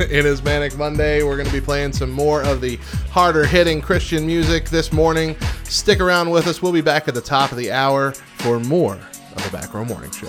[0.00, 1.22] it is Manic Monday.
[1.22, 2.76] We're going to be playing some more of the
[3.10, 5.36] harder hitting Christian music this morning.
[5.64, 6.62] Stick around with us.
[6.62, 9.84] We'll be back at the top of the hour for more of the Back Row
[9.84, 10.28] Morning Show.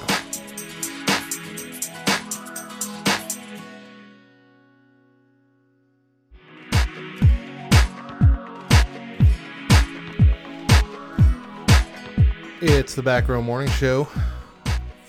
[12.90, 14.08] It's the Back Row Morning Show.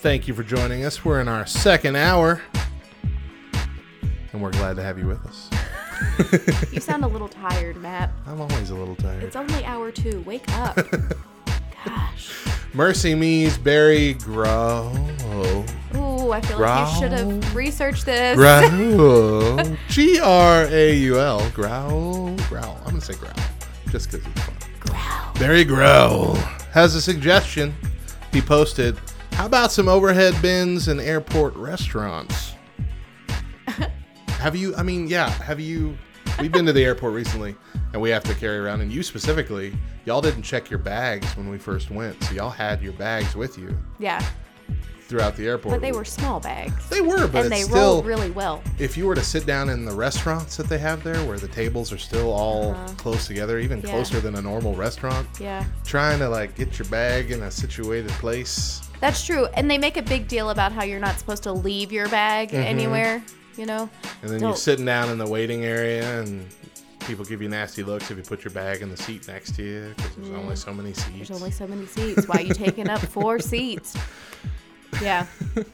[0.00, 1.02] Thank you for joining us.
[1.02, 2.42] We're in our second hour,
[4.34, 5.48] and we're glad to have you with us.
[6.72, 8.12] You sound a little tired, Matt.
[8.26, 9.22] I'm always a little tired.
[9.22, 10.22] It's only hour two.
[10.26, 10.76] Wake up.
[11.86, 12.34] Gosh.
[12.74, 14.94] MercyMe's Barry Graul.
[15.96, 18.36] Ooh, I feel like you should have researched this.
[18.36, 19.76] Growl.
[19.88, 21.48] G R A U L.
[21.52, 22.36] Growl.
[22.46, 22.76] Growl.
[22.84, 23.32] I'm going to say growl.
[23.88, 24.54] Just because it's fun.
[24.80, 25.32] Growl.
[25.38, 26.36] Barry Growl
[26.72, 27.74] has a suggestion.
[28.32, 28.96] He posted,
[29.32, 32.54] How about some overhead bins in airport restaurants?
[34.38, 35.96] have you, I mean, yeah, have you,
[36.40, 37.54] we've been to the airport recently
[37.92, 39.72] and we have to carry around, and you specifically,
[40.04, 42.22] y'all didn't check your bags when we first went.
[42.24, 44.24] So y'all had your bags with you Yeah,
[45.10, 45.74] throughout the airport.
[45.74, 46.88] but they were small bags.
[46.88, 48.62] They were, but and they still, rolled really well.
[48.78, 51.48] if you were to sit down in the restaurants that they have there, where the
[51.48, 53.88] tables are still all close together, even Uh-huh.
[53.88, 53.92] Yeah.
[53.94, 55.64] closer than a normal restaurant, Yeah.
[55.84, 58.80] trying to like get your bag in a situated place.
[59.00, 59.46] That's true.
[59.54, 62.50] And they make a big deal about how you're not supposed to leave your bag
[62.50, 62.62] Mm-hmm.
[62.62, 63.22] anywhere,
[63.56, 63.90] you know?
[64.22, 66.46] And then you're sitting down in the waiting area, and
[67.00, 69.62] people give you nasty looks if you put your bag in the seat next to
[69.64, 71.16] you because there's only so many seats.
[71.16, 72.28] There's only so many seats.
[72.28, 73.96] Why are you taking up four seats?
[75.02, 75.26] Yeah.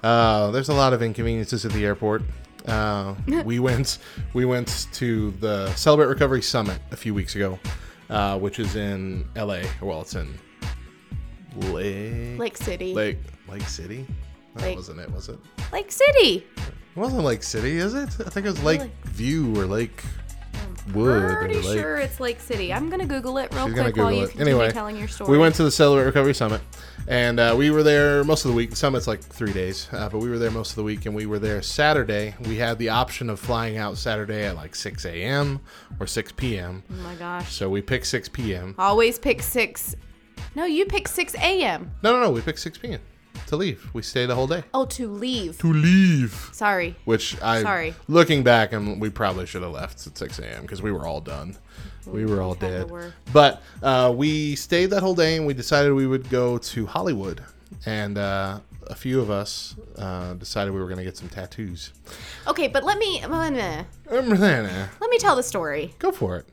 [0.00, 2.22] Uh, there's a lot of inconveniences at the airport.
[2.66, 3.98] Uh, we went
[4.32, 7.58] we went to the Celebrate Recovery Summit a few weeks ago,
[8.08, 9.64] uh, which is in L.A.
[9.82, 10.38] Well, it's in
[11.56, 12.94] Lake Lake City.
[12.94, 14.06] Lake Lake City.
[14.54, 15.38] That Lake- wasn't it, was it?
[15.72, 16.46] Lake City.
[16.56, 18.08] It wasn't Lake City, is it?
[18.24, 18.92] I think it was Lake Really?
[19.06, 20.02] View or Lake
[20.96, 22.72] Or Pretty sure it's Lake City.
[22.72, 24.30] I'm gonna Google it real She's gonna quick while Google you it.
[24.30, 25.30] continue Anyway, telling your story.
[25.30, 26.60] We went to the Celebrate Recovery Summit,
[27.06, 28.70] and uh, we were there most of the week.
[28.70, 31.14] The summit's like three days, uh, but we were there most of the week, and
[31.14, 32.34] we were there Saturday.
[32.46, 35.60] We had the option of flying out Saturday at like 6 a.m.
[36.00, 36.82] or 6 p.m.
[36.90, 37.52] Oh my gosh.
[37.52, 38.74] So we picked 6 p.m.
[38.78, 39.94] Always pick six.
[40.54, 41.90] No, you pick six a.m.
[42.02, 42.30] No, no, no.
[42.30, 43.00] We picked 6 p.m.
[43.46, 43.88] to leave.
[43.92, 44.62] We stayed the whole day.
[44.74, 45.58] Oh, to leave.
[45.58, 46.50] To leave.
[46.52, 46.96] Sorry.
[47.04, 47.94] Which I, Sorry.
[48.08, 50.62] looking back, and we probably should have left at 6 a.m.
[50.62, 51.56] because we were all done.
[52.06, 52.90] We were all dead.
[53.32, 57.42] But uh, we stayed that whole day, and we decided we would go to Hollywood.
[57.84, 61.92] And uh, a few of us uh, decided we were going to get some tattoos.
[62.46, 63.60] Okay, but let me let me
[64.10, 65.94] Um, let me tell the story.
[65.98, 66.46] Go for it.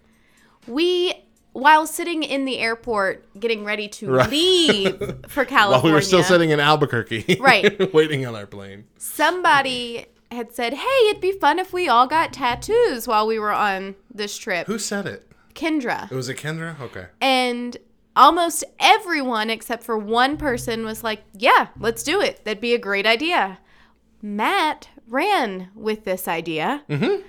[0.68, 1.14] We,
[1.56, 4.30] while sitting in the airport getting ready to Right.
[4.30, 4.98] leave
[5.30, 7.94] for California, While we were still sitting in Albuquerque, Right.
[7.94, 8.84] waiting on our plane.
[8.98, 13.54] somebody had said, "Hey, it'd be fun if we all got tattoos while we were
[13.54, 15.32] on this trip." Who said it?
[15.54, 16.12] Kendra.
[16.12, 16.78] It was a Kendra.
[16.82, 17.06] Okay.
[17.22, 17.78] And
[18.18, 22.44] almost everyone except for one person was like, "Yeah, let's do it.
[22.44, 23.60] That'd be a great idea."
[24.22, 27.22] Matt ran with this idea mm-hmm.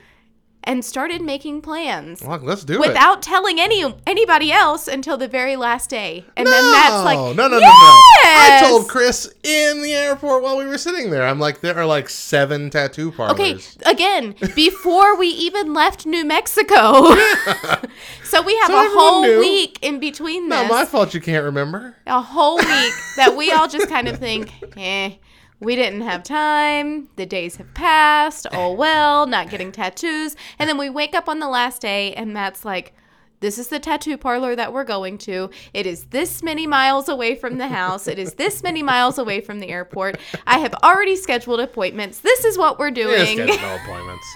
[0.66, 2.20] And started making plans.
[2.22, 2.80] Well, let's do it.
[2.80, 7.32] Without telling any anybody else until the very last day, and then that's like, no,
[7.32, 8.60] no, no, no, yes!
[8.60, 8.66] no.
[8.66, 11.24] I told Chris in the airport while we were sitting there.
[11.26, 13.38] I'm like, there are like seven tattoo parlors.
[13.40, 17.14] Okay, again, before we even left New Mexico.
[18.24, 19.38] so we have So a whole knew.
[19.38, 20.70] week in between Not this.
[20.70, 21.96] my fault you can't remember.
[22.06, 25.12] a whole week that we all just kind of think, eh,
[25.60, 27.08] we didn't have time.
[27.16, 28.46] The days have passed.
[28.52, 30.36] Oh well, not getting tattoos.
[30.58, 32.92] And then we wake up on the last day, and Matt's like,
[33.40, 35.50] this is the tattoo parlor that we're going to.
[35.74, 38.08] It is this many miles away from the house.
[38.08, 40.18] It is this many miles away from the airport.
[40.46, 42.20] I have already scheduled appointments.
[42.20, 43.38] This is what we're doing.
[43.38, 44.26] Yeah, schedule appointments.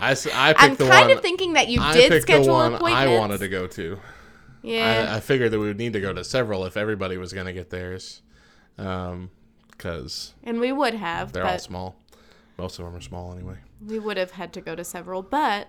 [0.00, 0.14] I, I
[0.52, 1.16] picked I'm the kind one.
[1.16, 2.94] of thinking that you I did schedule appointments.
[2.94, 3.98] I wanted to go to.
[4.62, 5.08] Yeah.
[5.10, 7.46] I, I figured that we would need to go to several if everybody was going
[7.46, 8.22] to get theirs,
[8.76, 9.30] um,
[9.78, 11.96] because and we would have, they're all small.
[12.58, 13.56] Most of them are small anyway.
[13.86, 15.68] We would have had to go to several, but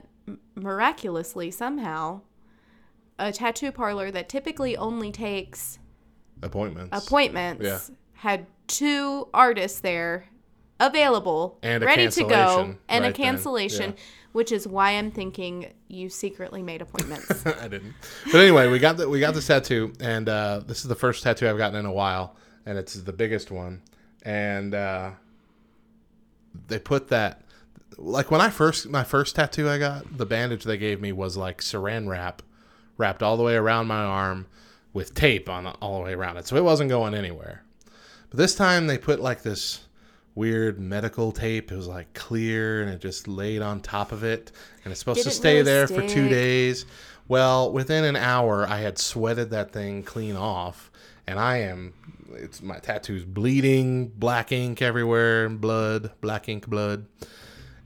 [0.56, 2.22] miraculously, somehow,
[3.18, 5.80] a tattoo parlor that typically only takes
[6.42, 7.06] Appointments.
[7.06, 7.80] appointments Yeah.
[8.14, 10.28] had two artists there
[10.80, 14.04] available, And ready to go, and right a cancellation, Yeah.
[14.32, 17.46] which is why I'm thinking you secretly made appointments.
[17.46, 17.94] I didn't.
[18.32, 21.22] But anyway, we got the we got this tattoo, and uh, this is the first
[21.24, 23.82] tattoo I've gotten in a while, and it's the biggest one.
[24.24, 25.12] And uh,
[26.68, 27.42] they put that
[27.98, 31.38] like when I first my first tattoo I got, the bandage they gave me was
[31.38, 32.42] like saran wrap
[32.98, 34.48] wrapped all the way around my arm
[34.94, 37.64] with tape on all the way around it, so it wasn't going anywhere.
[38.30, 39.82] But this time they put like this
[40.36, 41.72] weird medical tape.
[41.72, 44.52] It was like clear and it just laid on top of it,
[44.84, 46.86] and it's supposed Did to it stay really there for two days.
[47.28, 50.92] Well, within an hour, I had sweated that thing clean off,
[51.28, 51.94] and I am.
[52.36, 57.06] It's my tattoo's bleeding, black ink everywhere, blood, black ink blood.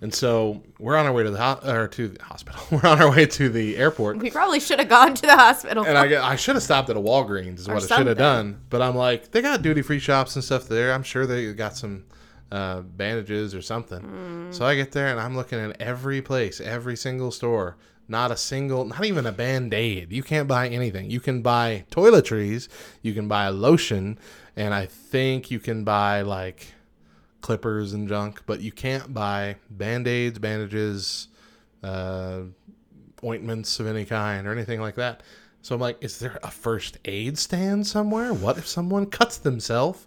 [0.02, 2.60] And so we're on our way to the ho- or to the hospital.
[2.72, 5.86] We're on our way to the airport, we probably should have gone to the hospital.
[5.86, 8.18] and I I should have stopped at a Walgreens is Or what I should have
[8.18, 8.60] done.
[8.70, 10.92] But I'm like, they got duty free shops and stuff there.
[10.92, 12.04] I'm sure they got some
[12.52, 14.02] uh, bandages or something.
[14.02, 14.54] Mm.
[14.54, 17.78] So I get there and I'm looking at every place, every single store.
[18.08, 20.12] Not a single, not even a band aid.
[20.12, 21.10] You can't buy anything.
[21.10, 22.68] You can buy toiletries,
[23.02, 24.20] you can buy lotion,
[24.56, 26.74] and I think you can buy like
[27.42, 31.28] clippers and junk, but you can't buy band aids, bandages,
[31.84, 32.42] uh,
[33.24, 35.24] ointments of any kind or anything like that.
[35.62, 38.34] So I'm like, is there a first aid stand somewhere?
[38.34, 40.06] What if someone cuts themselves?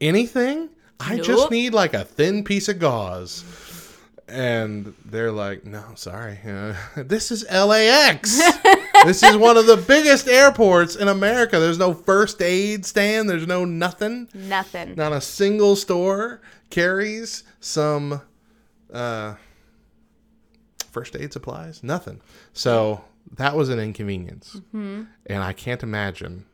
[0.00, 0.70] Anything?
[0.98, 3.44] I just need like a thin piece of gauze.
[4.32, 6.38] And they're like, no, sorry.
[6.46, 8.40] Uh, this is LAX.
[9.04, 11.58] this is one of the biggest airports in America.
[11.58, 14.28] There's no first aid stand, there's no nothing.
[14.32, 14.94] Nothing.
[14.94, 16.40] Not a single store
[16.70, 18.22] carries some
[18.92, 19.34] uh,
[20.90, 21.82] first aid supplies.
[21.82, 22.22] Nothing.
[22.54, 23.04] So
[23.36, 24.60] that was an inconvenience.
[24.68, 25.02] Mm-hmm.
[25.26, 26.46] And I can't imagine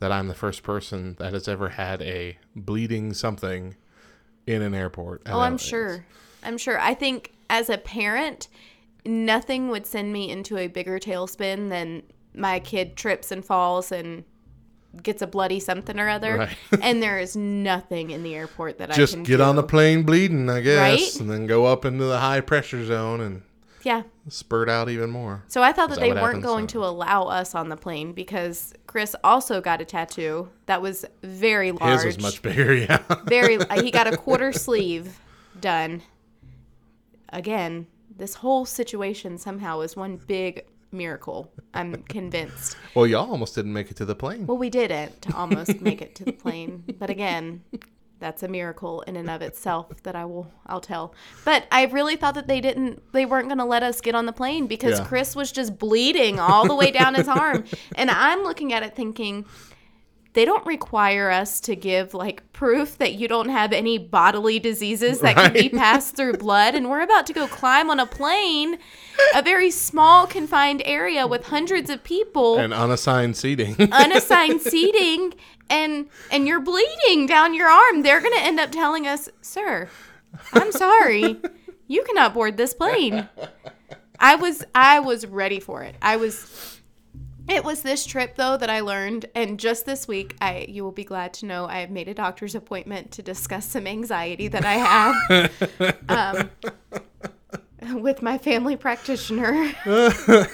[0.00, 3.76] that I'm the first person that has ever had a bleeding something
[4.46, 5.22] in an airport.
[5.26, 6.04] Oh, I'm sure.
[6.42, 6.78] I'm sure.
[6.80, 8.48] I think as a parent,
[9.04, 12.02] nothing would send me into a bigger tailspin than
[12.34, 14.24] my kid trips and falls and
[15.02, 16.36] gets a bloody something or other.
[16.38, 16.56] Right.
[16.82, 20.02] and there is nothing in the airport that I can Just get on the plane
[20.02, 21.20] bleeding, I guess, Right?
[21.20, 23.42] and then go up into the high pressure zone and
[23.82, 24.02] Yeah.
[24.28, 25.44] spurt out even more.
[25.48, 28.12] So I thought that that they weren't going So- to allow us on the plane
[28.12, 32.02] because Chris also got a tattoo that was very large.
[32.04, 32.98] His was much bigger, yeah.
[33.24, 35.18] very he got a quarter sleeve
[35.60, 36.02] done
[37.32, 43.72] again this whole situation somehow is one big miracle i'm convinced well, y'all almost didn't
[43.72, 44.46] make it to the plane.
[44.46, 47.62] well we didn't almost make it to the plane but again
[48.18, 51.14] that's a miracle in and of itself that i will i'll tell
[51.44, 54.26] but i really thought that they didn't they weren't going to let us get on
[54.26, 55.04] the plane because Yeah.
[55.06, 57.64] chris was just bleeding all the way down his arm
[57.96, 59.44] and i'm looking at it thinking
[60.34, 65.20] they don't require us to give like proof that you don't have any bodily diseases
[65.20, 68.78] that can be passed through blood and we're about to go climb on a plane
[69.34, 73.76] a very small confined area with hundreds of people and unassigned seating.
[73.92, 75.34] unassigned seating
[75.68, 78.02] and and you're bleeding down your arm.
[78.02, 79.88] They're going to end up telling us sir
[80.54, 81.36] i'm sorry.
[81.88, 83.28] You cannot board this plane.
[84.18, 85.94] I was i was ready for it.
[86.00, 86.80] I was
[87.54, 90.92] it was this trip though that I learned, and just this week, I you will
[90.92, 94.64] be glad to know I have made a doctor's appointment to discuss some anxiety that
[94.64, 95.98] I have
[97.80, 99.72] um, with my family practitioner.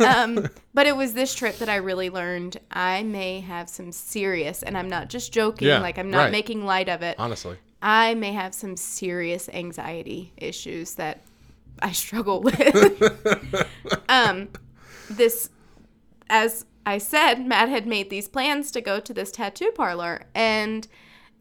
[0.00, 4.62] um, but it was this trip that I really learned I may have some serious,
[4.62, 6.32] and I'm not just joking, Yeah, like I'm not right.
[6.32, 7.16] making light of it.
[7.18, 7.56] Honestly.
[7.80, 11.20] I may have some serious anxiety issues that
[11.80, 13.66] I struggle with.
[14.08, 14.48] um,
[15.10, 15.50] this,
[16.30, 20.86] as I said, Matt had made these plans to go to this tattoo parlor, and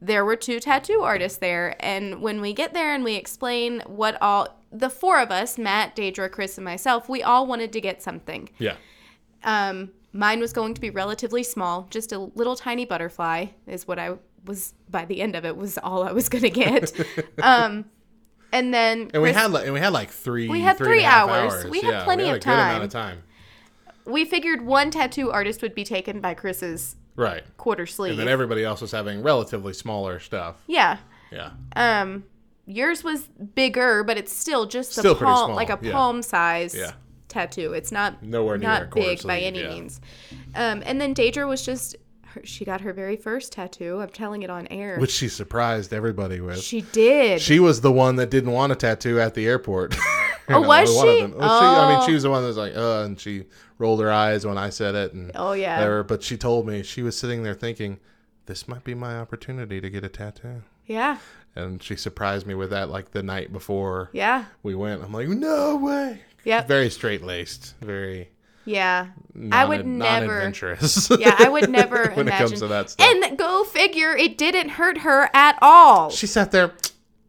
[0.01, 1.75] there were two tattoo artists there.
[1.79, 5.95] And when we get there and we explain what all the four of us, Matt,
[5.95, 8.49] Deidre, Chris, and myself, we all wanted to get something.
[8.59, 8.75] Yeah.
[9.43, 13.97] Um, mine was going to be relatively small, just a little tiny butterfly is what
[13.97, 16.93] I was by the end of it was all I was gonna get.
[17.41, 17.85] um,
[18.51, 20.47] and then And we had like and we had like three.
[20.47, 21.65] We had three three half hours.
[21.65, 23.23] We had Yeah, plenty we had of amount of time.
[24.07, 27.43] We figured one tattoo artist would be taken by Chris's Right.
[27.57, 28.11] quarter sleeve.
[28.11, 30.55] And then everybody else was having relatively smaller stuff.
[30.67, 30.97] yeah.
[31.31, 31.51] Yeah.
[31.75, 32.23] Um,
[32.65, 35.91] yours was bigger, but it's still just a Still pretty palm, like a yeah.
[35.91, 36.93] palm size Yeah.
[37.27, 37.73] tattoo.
[37.73, 39.69] It's not Nowhere near not big by any yeah.
[39.69, 39.99] means.
[40.55, 41.97] Um, and then Deidre was just
[42.37, 43.99] her, she got her very first tattoo.
[44.01, 44.97] I'm telling it on air.
[44.99, 46.61] which she surprised everybody with.
[46.61, 47.41] she did.
[47.41, 49.95] She was the one that didn't want a tattoo at the airport.
[50.49, 50.95] Oh, was she?
[50.95, 52.05] Well, she- I mean, Oh.
[52.05, 53.47] she was the one that was like, uh, and she
[53.79, 55.11] rolled her eyes when I said it.
[55.11, 55.75] And Oh, yeah.
[55.75, 56.03] whatever.
[56.03, 57.99] But she told me she was sitting there thinking,
[58.45, 60.63] this might be my opportunity to get a tattoo.
[60.85, 61.17] yeah.
[61.53, 64.45] And she surprised me with that like the night before Yeah.
[64.63, 65.03] we went.
[65.03, 66.21] I'm like, no way.
[66.45, 66.61] Yeah.
[66.65, 67.75] Very straight laced.
[67.81, 68.29] Very.
[68.67, 69.07] Yeah.
[69.33, 70.51] Non- I would never.
[71.19, 72.45] Yeah, I would never when imagine.
[72.45, 73.07] it comes to that stuff.
[73.07, 76.09] And go figure, it didn't hurt her at all.
[76.09, 76.73] she sat there.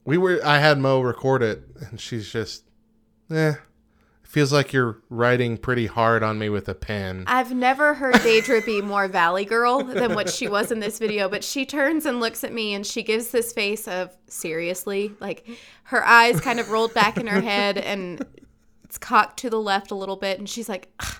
[0.04, 0.40] We were.
[0.44, 2.64] I had Mo record it, and she's just,
[3.30, 3.54] eh.
[4.22, 7.24] Feels like you're writing pretty hard on me with a pen.
[7.26, 11.30] I've never heard Daedra be more Valley Girl than what she was in this video,
[11.30, 15.46] but she turns and looks at me and she gives this face of seriously, like
[15.84, 18.22] her eyes kind of rolled back in her head and
[18.84, 21.14] it's cocked to the left a little bit, and she's like, "Ugh,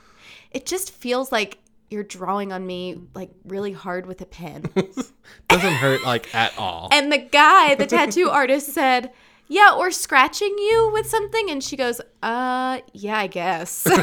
[0.50, 1.58] "It just feels like
[1.90, 4.64] you're drawing on me like really hard with a pen."
[5.48, 6.88] Doesn't hurt like at all.
[6.92, 9.12] And the guy, the tattoo artist, said,
[9.48, 11.50] Yeah, or scratching you with something.
[11.50, 13.86] And she goes, Uh, yeah, I guess.
[13.86, 13.96] and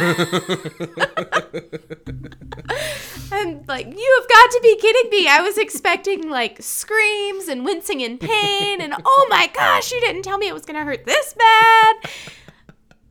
[3.68, 5.28] like, you have got to be kidding me.
[5.28, 8.82] I was expecting like screams and wincing in pain.
[8.82, 11.96] And oh my gosh, you didn't tell me it was going to hurt this bad.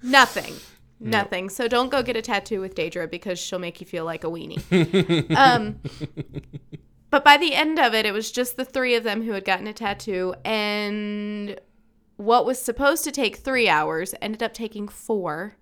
[0.03, 0.55] Nothing.
[1.11, 1.51] Nothing.
[1.51, 4.29] So don't go get a tattoo with Deidre because she'll make you feel like a
[4.29, 5.31] weenie.
[5.37, 5.81] um,
[7.11, 9.45] but by the end of it, it was just the three of them who had
[9.45, 11.61] gotten a tattoo, and
[12.17, 15.57] what was supposed to take three hours ended up taking four.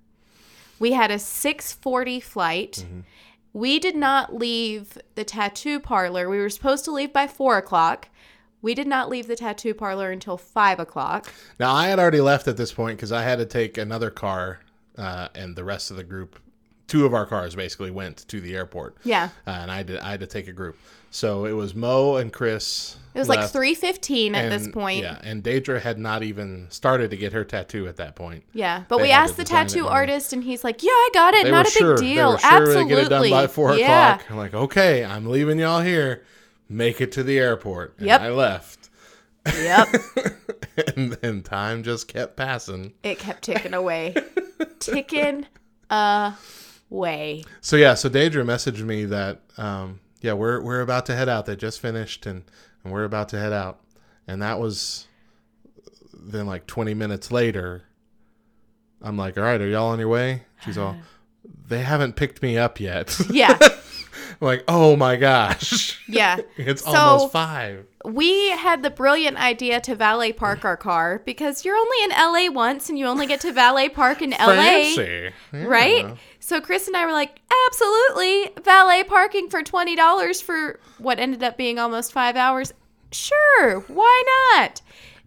[0.78, 2.85] We had a six forty flight.
[3.52, 6.28] We did not leave the tattoo parlor.
[6.28, 8.09] We were supposed to leave by four o'clock.
[8.62, 11.33] We did not leave the tattoo parlor until five o'clock.
[11.59, 14.61] Now I had already left at this point because I had to take another car,
[14.98, 16.38] uh, and the rest of the group,
[16.87, 18.96] two of our cars basically went to the airport.
[19.05, 19.31] Yeah.
[19.46, 19.98] Uh, and I did.
[19.98, 20.76] I had to take a group.
[21.11, 22.96] So it was Mo and Chris.
[23.14, 25.02] It was like three fifteen at this point.
[25.02, 28.44] Yeah, and Deidre had not even started to get her tattoo at that point.
[28.55, 31.44] Yeah, but They we asked the tattoo artist, and he's like, "Yeah, I got it.
[31.44, 32.28] They Not a big deal.
[32.28, 34.14] They were sure Absolutely, get it done by four yeah.
[34.14, 34.31] o'clock.
[34.31, 36.24] I'm like, okay, I'm leaving y'all here.
[36.70, 37.96] Make it to the airport.
[37.98, 38.20] And Yep.
[38.22, 38.82] I left,
[39.46, 39.88] Yep,
[40.96, 42.92] and then time just kept passing.
[43.02, 44.14] it kept ticking away,
[44.78, 45.46] ticking
[45.90, 47.44] away.
[47.61, 51.46] So yeah, so Deidre messaged me that um, yeah, we're we're about to head out.
[51.46, 52.44] They just finished and
[52.85, 53.81] and we're about to head out.
[54.26, 55.07] And that was
[56.14, 57.83] then like 20 minutes later.
[59.00, 60.96] I'm like, "All right, are y'all on your way?" She's all,
[61.66, 63.76] "They haven't picked me up yet." Yeah, I'm
[64.40, 66.37] like, "Oh my gosh." Yeah.
[66.57, 67.87] It's So- almost 5.
[68.05, 72.53] We had the brilliant idea to valet park our car because you're only in LA
[72.53, 74.94] once, and you only get to valet park in LA.
[74.96, 75.31] Yeah.
[75.53, 76.16] right?
[76.40, 81.42] So Chris and I were like, absolutely, valet parking for twenty dollars for what ended
[81.44, 82.72] up being almost five hours.
[83.12, 84.22] Sure, why
[84.55, 84.81] not?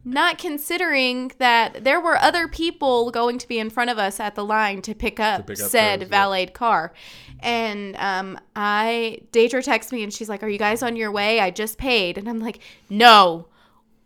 [0.07, 4.35] Not considering that there were other people going to be in front of us at
[4.35, 6.09] the line to pick up, pick up said those, yeah.
[6.09, 6.93] valeted car.
[7.39, 11.39] And um, I, Deidre texts me and she's like, Are you guys on your way?
[11.39, 12.19] I just paid.
[12.19, 13.47] And I'm like, No,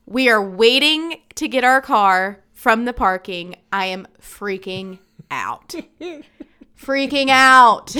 [0.06, 3.56] we are waiting to get our car from the parking.
[3.72, 5.76] I am freaking out.
[6.80, 7.96] freaking out.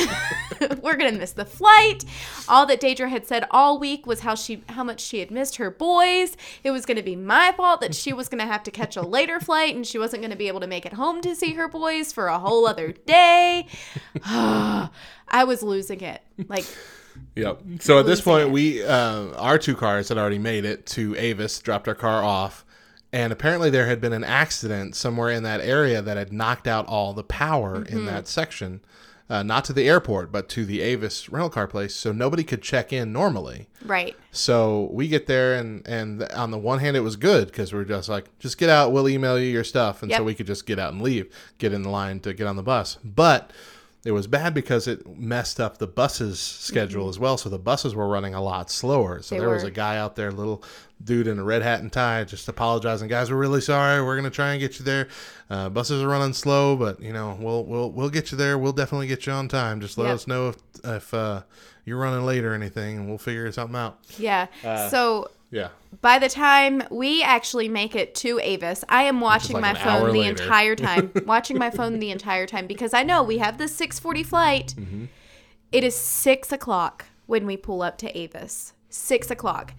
[0.82, 2.06] We're gonna miss the flight.
[2.48, 5.58] All that Deidre had said all week was how she how much she had missed
[5.58, 6.36] her boys.
[6.64, 9.40] It was gonna be my fault that she was gonna have to catch a later
[9.40, 12.12] flight and she wasn't gonna be able to make it home to see her boys
[12.12, 13.68] for a whole other day.
[14.26, 16.22] I was losing it.
[16.48, 16.66] Like
[17.36, 17.62] Yep.
[17.80, 18.52] So at this point, it.
[18.52, 22.66] we uh, our two cars had already made it to Avis, dropped our car off,
[23.12, 26.86] and apparently there had been an accident somewhere in that area that had knocked out
[26.88, 27.98] all the power Mm-hmm.
[27.98, 28.82] in that section.
[29.32, 32.64] Uh, not to the airport, but to the Avis rental car place, so nobody could
[32.64, 33.68] check in normally.
[33.86, 34.16] right.
[34.32, 37.84] So we get there, and and on the one hand, it was good because we're
[37.84, 40.66] just like, just get out, we'll email you your stuff, and so we could just
[40.66, 42.98] get out and leave, get in the line to get on the bus.
[43.04, 43.52] But
[44.06, 47.38] it was bad because it messed up the buses schedule as well.
[47.38, 49.22] So the buses were running a lot slower.
[49.22, 49.36] So Mm-hmm.
[49.36, 50.64] They there was a guy out there, little
[51.04, 53.08] dude in a red hat and tie, just apologizing.
[53.10, 54.02] Guys, we're really sorry.
[54.04, 55.08] We're gonna try and get you there.
[55.50, 58.58] Uh, buses are running slow, but you know we'll we'll we'll get you there.
[58.58, 59.82] We'll definitely get you on time.
[59.82, 60.16] Just let Yep.
[60.16, 61.42] us know if if uh,
[61.86, 64.00] you're running late or anything, and we'll figure something out.
[64.18, 64.48] Yeah.
[64.64, 65.70] Uh, so Yeah.
[66.02, 70.08] by the time we actually make it to Avis, I am watching like my phone
[70.14, 70.44] the later.
[70.44, 71.12] entire time.
[71.26, 74.76] watching my phone the entire time because I know we have the 640 flight.
[74.78, 75.06] Mm-hmm.
[75.72, 78.74] It is six o'clock when we pull up to Avis.
[78.90, 79.74] Six o'clock.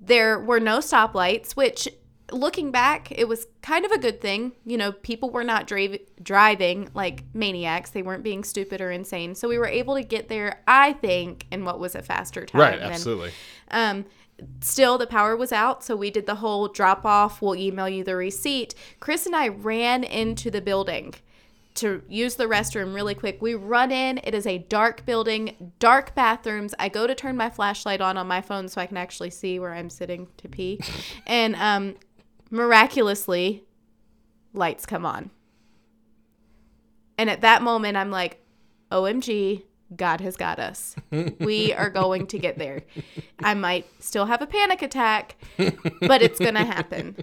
[0.00, 1.88] There were no stoplights, which
[2.32, 4.52] looking back, it was kind of a good thing.
[4.64, 7.90] You know, people were not dri- driving like maniacs.
[7.90, 9.34] They weren't being stupid or insane.
[9.36, 12.60] So we were able to get there, I think, in what was a faster time.
[12.60, 13.30] Right, than- absolutely.
[13.70, 14.04] um,
[14.60, 17.40] still, the power was out, so we did the whole drop off.
[17.40, 18.74] We'll email you the receipt.
[19.00, 21.14] Chris and I ran into the building
[21.76, 23.40] to use the restroom really quick.
[23.40, 24.18] We run in.
[24.24, 26.74] It is a dark building, dark bathrooms.
[26.78, 29.58] I go to turn my flashlight on on my phone so I can actually see
[29.58, 30.80] where I'm sitting to pee,
[31.26, 31.94] and um,
[32.50, 33.64] miraculously,
[34.52, 35.30] lights come on.
[37.18, 38.42] And at that moment, I'm like,
[38.90, 39.62] OMG,
[39.94, 40.96] God has got us.
[41.38, 42.82] We are going to get there.
[43.38, 47.16] I might still have a panic attack, but it's going to happen.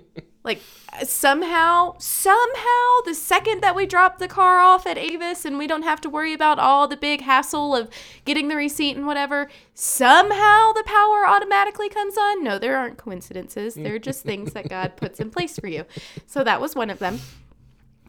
[0.43, 0.59] Like
[1.03, 5.83] somehow, somehow, the second that we drop the car off at Avis and we don't
[5.83, 7.89] have to worry about all the big hassle of
[8.25, 12.43] getting the receipt and whatever, somehow the power automatically comes on.
[12.43, 13.75] No, there aren't coincidences.
[13.75, 15.85] They're just things that God puts in place for you.
[16.27, 17.19] So that was one of them.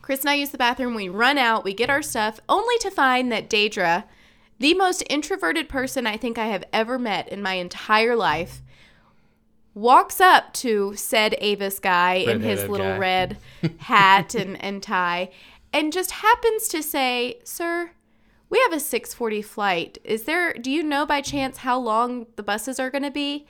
[0.02, 0.94] Chris and I use the bathroom.
[0.94, 4.04] We run out, we get our stuff, only to find that Deidre,
[4.64, 8.62] the most introverted person I think I have ever met in my entire life,
[9.74, 12.96] walks up to said Avis guy in his little guy.
[12.96, 13.36] red
[13.80, 15.28] hat and, and tie
[15.70, 17.90] and just happens to say, Sir,
[18.48, 19.98] we have a 640 flight.
[20.02, 23.46] Is there, do you know by chance how long the buses are going to be?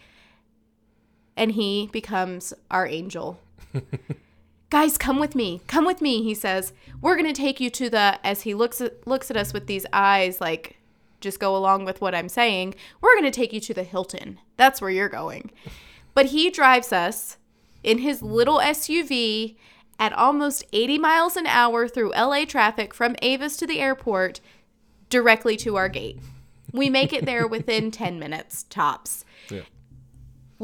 [1.37, 3.39] And he becomes our angel
[4.71, 7.89] guys come with me come with me he says we're going to take you to
[7.89, 10.77] the as he looks at looks at us with these eyes like
[11.25, 14.39] just go along with what i'm saying we're going to take you to the hilton.
[14.57, 15.51] That's where you're going.
[16.15, 17.37] But he drives us
[17.83, 19.57] in his little suv
[19.99, 24.41] at almost 80 miles an hour through la traffic from avis to the airport
[25.11, 26.19] directly to our gate.
[26.73, 29.25] We make it there within 10 minutes tops.
[29.51, 29.63] Yeah.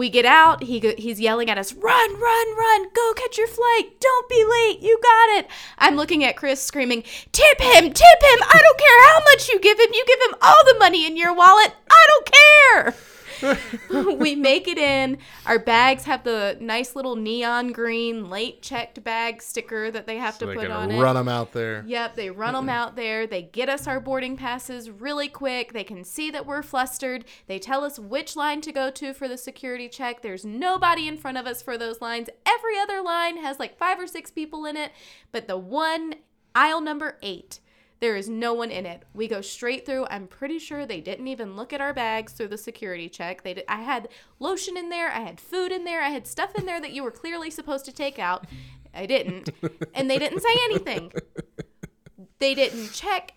[0.01, 0.63] We get out.
[0.63, 2.89] He go, he's yelling at us, "Run, run, run!
[2.95, 4.01] Go catch your flight!
[4.01, 4.81] Don't be late!
[4.81, 5.47] You got it!"
[5.77, 7.93] I'm looking at Chris, screaming, "Tip him!
[7.93, 8.39] Tip him!
[8.43, 9.91] I don't care how much you give him.
[9.93, 11.75] You give him all the money in your wallet.
[11.91, 12.95] I don't care."
[14.19, 15.19] we make it in.
[15.47, 20.35] Our bags have the nice little neon green late checked bag sticker that they have
[20.35, 21.01] So to they put on it.
[21.01, 21.85] run them out there.
[21.87, 23.27] Yep, they run them out there.
[23.27, 25.73] They get us our boarding passes really quick.
[25.73, 27.25] They can see that we're flustered.
[27.47, 30.23] They tell us which line to go to for the security check.
[30.23, 32.29] There's nobody in front of us for those lines.
[32.47, 34.93] Every other line has like five or six people in it,
[35.33, 36.15] but the one
[36.55, 37.61] aisle number eight.
[38.01, 39.03] There is no one in it.
[39.13, 40.07] We go straight through.
[40.07, 43.43] I'm pretty sure they didn't even look at our bags through the security check.
[43.43, 46.55] They did, I had lotion in there, I had food in there, I had stuff
[46.55, 48.47] in there that you were clearly supposed to take out.
[48.95, 49.51] I didn't.
[49.95, 51.13] And they didn't say anything.
[52.39, 53.35] They didn't check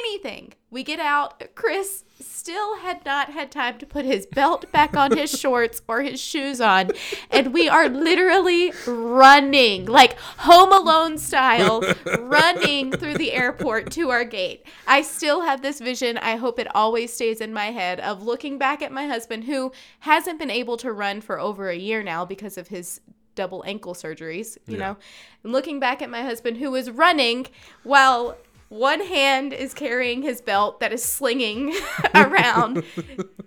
[0.00, 0.54] anything.
[0.70, 1.54] We get out.
[1.54, 6.02] Chris still had not had time to put his belt back on his shorts or
[6.02, 6.90] his shoes on.
[7.30, 11.82] And we are literally running, like Home Alone style,
[12.18, 14.66] running through the airport to our gate.
[14.86, 16.18] I still have this vision.
[16.18, 19.72] I hope it always stays in my head of looking back at my husband who
[20.00, 23.00] hasn't been able to run for over a year now because of his
[23.38, 24.96] double ankle surgeries, you know,
[25.44, 27.46] and looking back at my husband who was running
[27.84, 28.36] while
[28.68, 31.74] one hand is carrying his belt that is slinging
[32.14, 32.84] around,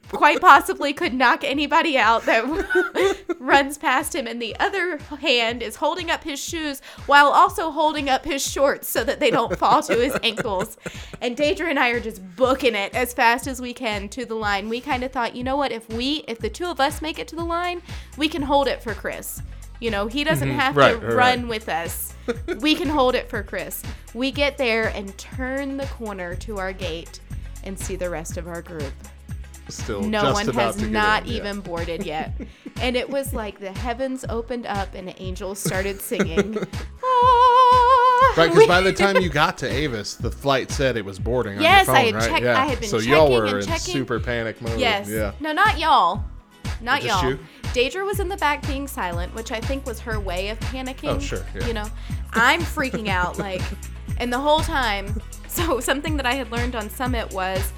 [0.09, 5.76] quite possibly could knock anybody out that runs past him, and the other hand is
[5.76, 9.84] holding up his shoes while also holding up his shorts so that they don't fall
[9.84, 10.78] to his ankles.
[11.22, 14.36] And Deidre and I are just booking it as fast as we can to the
[14.36, 14.69] line.
[14.69, 17.19] We kind of thought, you know what, if we, if the two of us make
[17.19, 17.82] it to the line,
[18.17, 19.41] we can hold it for Chris.
[19.82, 21.48] You know, he doesn't have Right, to right, run right.
[21.50, 22.14] with us.
[22.62, 23.82] we can hold it for Chris.
[24.14, 27.20] We get there and turn the corner to our gate
[27.64, 28.94] and see the rest of our group.
[29.70, 31.38] Still, No just one about has not in, yeah.
[31.38, 32.34] even boarded yet.
[32.82, 36.58] and it was like the heavens opened up and angels started singing.
[37.04, 41.20] Ah, Right, because by the time you got to Avis, the flight said it was
[41.20, 42.30] boarding on Yes, your I had right?
[42.30, 42.62] checked- yeah.
[42.62, 43.80] I had been so y'all were and in checking.
[43.94, 44.80] super panic mode.
[44.80, 45.10] Yes.
[45.10, 45.32] Yeah.
[45.40, 46.24] No, not y'all.
[46.82, 47.30] Not y'all.
[47.32, 47.40] you?
[47.74, 51.09] Deidre was in the back being silent, which I think was her way of panicking.
[51.09, 51.67] Oh, sure, yeah.
[51.67, 51.86] You know,
[52.34, 53.61] I'm freaking out, like,
[54.17, 55.19] and the whole time.
[55.51, 57.74] So, something that I had learned on Summit was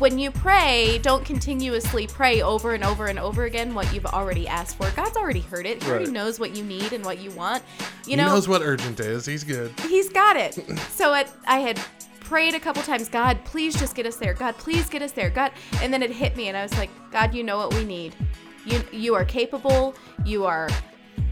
[0.00, 4.48] when you pray, don't continuously pray over and over and over again what you've already
[4.48, 4.90] asked for.
[4.96, 5.80] God's already heard it.
[5.80, 7.62] He already knows what you need and what you want.
[8.04, 9.24] You know, He know, knows what urgent is.
[9.26, 9.72] He's good.
[9.86, 10.58] he's got it.
[10.90, 11.80] So it, I had
[12.18, 14.34] prayed a couple times, God, please just get us there.
[14.34, 15.30] God, please get us there.
[15.30, 17.84] God, and then it hit me, and I was like, God, you know what we
[17.84, 18.16] need.
[18.64, 19.94] You you are capable.
[20.24, 20.68] You are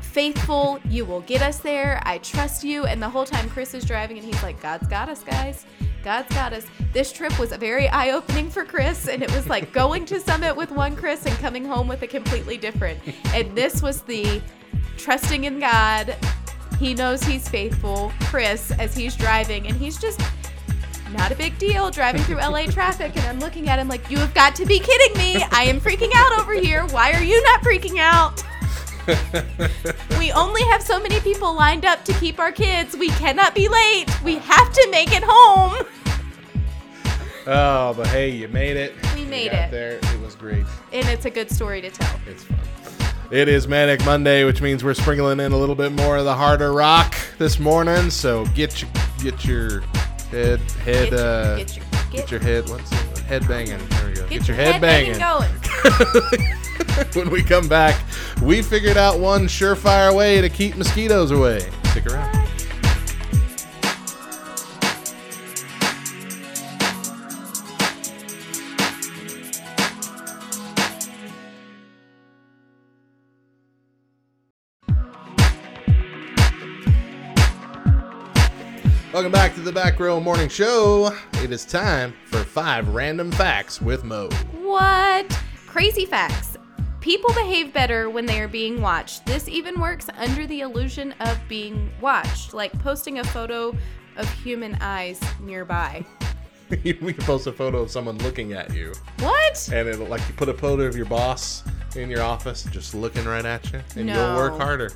[0.01, 0.81] faithful.
[0.89, 2.03] You will get us there.
[2.05, 2.85] I trust you.
[2.85, 5.65] And the whole time Chris is driving, and he's like, God's got us, guys.
[6.03, 6.67] God's got us.
[6.93, 10.57] This trip was very eye opening for Chris, and it was like going to Summit
[10.57, 12.99] with one Chris and coming home with a completely different.
[13.35, 14.43] And this was the
[14.97, 16.17] trusting in God.
[16.79, 18.13] He knows he's faithful.
[18.23, 20.21] Chris, as he's driving, and he's just
[21.13, 23.17] not a big deal driving through LA traffic.
[23.17, 25.45] And I'm looking at him like, You have got to be kidding me.
[25.51, 26.87] I am freaking out over here.
[26.87, 28.43] Why are you not freaking out?
[30.19, 32.97] we only have so many people lined up to keep our kids.
[32.97, 34.07] We cannot be late.
[34.23, 35.87] We have to make it home.
[37.47, 38.95] Oh, but hey, you made it.
[39.15, 39.71] We You made got it.
[39.71, 40.67] There, it was great.
[40.93, 42.21] And it's a good story to tell.
[42.27, 42.59] It's fun.
[43.31, 46.35] It is Manic Monday, which means we're sprinkling in a little bit more of the
[46.35, 48.11] harder rock this morning.
[48.11, 48.91] So get your
[49.23, 49.83] get your
[50.31, 53.79] head head Get your- uh get your- get, get- your head what's head banging.
[53.89, 54.23] There we go.
[54.23, 55.19] Get, Get, your head, banging.
[55.19, 55.51] going.
[57.15, 57.95] when we come back,
[58.43, 61.61] we figured out one surefire way to keep mosquitoes away.
[61.91, 62.49] Stick around.
[79.21, 81.15] Welcome back to the Back Row Morning Show.
[81.43, 84.31] It is time for five random facts with Mo.
[84.63, 85.39] What?
[85.67, 86.57] Crazy facts.
[87.03, 89.27] People behave better when they are being watched.
[89.27, 93.77] This even works under the illusion of being watched, like posting a photo
[94.17, 96.03] of human eyes nearby.
[96.71, 99.69] we can post a photo of someone looking at you, What?
[99.71, 101.63] and it'll like you put a photo of your boss
[101.95, 104.93] in your office, just looking right at you, and you'll work harder.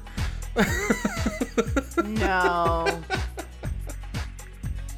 [2.06, 3.02] No.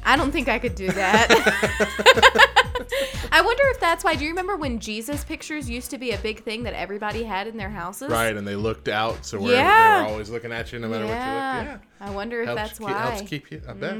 [0.07, 1.27] I don't think I could do that.
[3.31, 4.15] I wonder if that's why.
[4.15, 7.45] Do you remember when Jesus pictures used to be a big thing that everybody had
[7.47, 8.09] in their houses?
[8.09, 9.97] Right, and they looked out, so we're, Yeah.
[9.99, 11.19] they were always looking at you no matter what you look.
[11.19, 11.77] Yeah.
[11.99, 12.91] I wonder if Yeah, that's why.
[12.93, 13.07] Mm-hmm.
[13.15, 13.61] helps keep you.
[13.67, 13.97] I bet.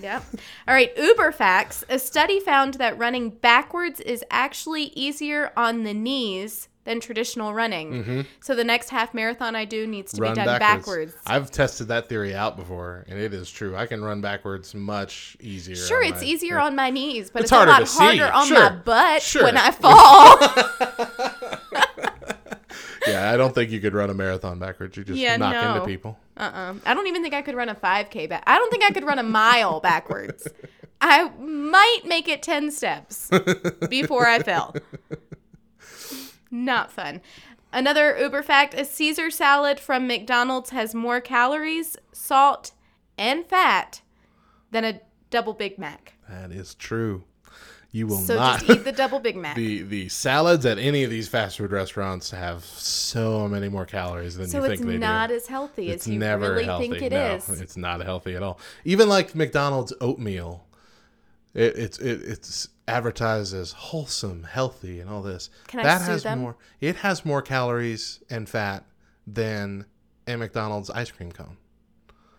[0.00, 0.24] Yep.
[0.68, 1.84] All right, Uber facts.
[1.88, 8.26] A study found that running backwards is actually easier on the knees than traditional running.
[8.40, 10.22] So the next half marathon I do needs to Mm-hmm.
[10.24, 11.12] Run be done backwards.
[11.14, 11.16] backwards.
[11.26, 13.76] I've tested that theory out before, and it is true.
[13.76, 15.76] I can run backwards much easier.
[15.76, 16.64] Sure, it's my- easier yeah.
[16.66, 18.02] on my knees, but It's it's, harder a lot to see.
[18.18, 18.58] harder on Sure.
[18.60, 19.44] my butt Sure.
[19.44, 21.56] when I fall.
[23.06, 24.96] Yeah, I don't think you could run a marathon backwards.
[24.96, 25.74] You just Yeah, knock no.
[25.74, 26.18] into people.
[26.36, 26.74] uh-uh.
[26.84, 28.44] I don't even think I could run a 5K back.
[28.46, 30.46] I don't think I could run a mile backwards.
[31.00, 33.30] I might make it 10 steps
[33.88, 34.74] before I fell.
[36.50, 37.20] Not fun.
[37.72, 42.72] Another Uber fact a Caesar salad from McDonald's has more calories, salt,
[43.16, 44.00] and fat
[44.72, 46.14] than a double Big Mac.
[46.28, 47.24] That is true.
[47.92, 48.60] You will So not.
[48.60, 49.56] just eat the double Big Mac.
[49.56, 54.36] the the salads at any of these fast food restaurants have so many more calories
[54.36, 54.90] than so you think they do.
[54.92, 56.88] It's not as healthy It's as you never really healthy.
[56.88, 57.60] think it no, is.
[57.60, 58.60] it's not healthy at all.
[58.84, 60.64] Even like McDonald's oatmeal,
[61.54, 65.50] it, it's it, it's advertised as wholesome, healthy, and all this.
[65.68, 66.40] Can I that sue has them?
[66.40, 66.56] more.
[66.80, 68.84] It has more calories and fat
[69.26, 69.86] than
[70.26, 71.56] a McDonald's ice cream cone.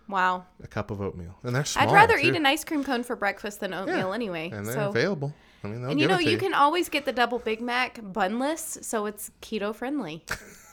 [0.08, 0.46] Wow.
[0.62, 1.88] A cup of oatmeal, and they're small.
[1.88, 2.28] I'd rather too.
[2.28, 4.50] eat an ice cream cone for breakfast than oatmeal anyway.
[4.54, 5.34] and they're so available.
[5.64, 8.84] I mean, And you know, to you can always get the double Big Mac bunless,
[8.84, 10.26] so it's keto friendly.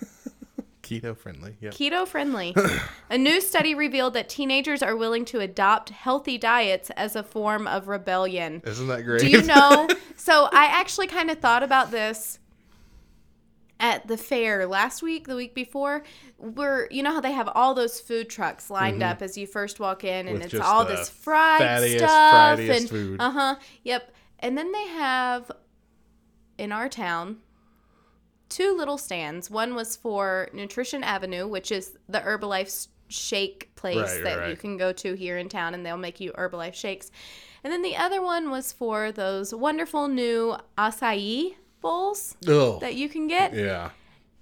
[0.89, 1.57] keto friendly.
[1.61, 1.75] Yep.
[1.75, 2.55] keto friendly.
[3.11, 7.67] A new study revealed that teenagers are willing to adopt healthy diets as a form
[7.67, 8.63] of rebellion.
[8.65, 9.21] Isn't that great?
[9.21, 9.89] Do you know?
[10.17, 12.39] so I actually kind of thought about this
[13.81, 16.03] at the fair last week, the week before.
[16.39, 19.81] Where you know how they have all those food trucks lined up as you first
[19.81, 20.45] walk in, and Mm-hmm.
[20.45, 24.13] With it's all this fried fattiest, stuff friediest and uh huh, yep.
[24.41, 25.51] And then they have
[26.59, 27.39] in our town
[28.49, 29.51] two little stands.
[29.51, 34.57] One was for Nutrition Avenue, which is the Herbalife shake place Right, that right, you
[34.57, 37.11] can go to here in town, and they'll make you Herbalife shakes.
[37.65, 42.81] And then the other one was for those wonderful new acai bowls Ugh.
[42.81, 43.55] that you can get.
[43.55, 43.91] Yeah.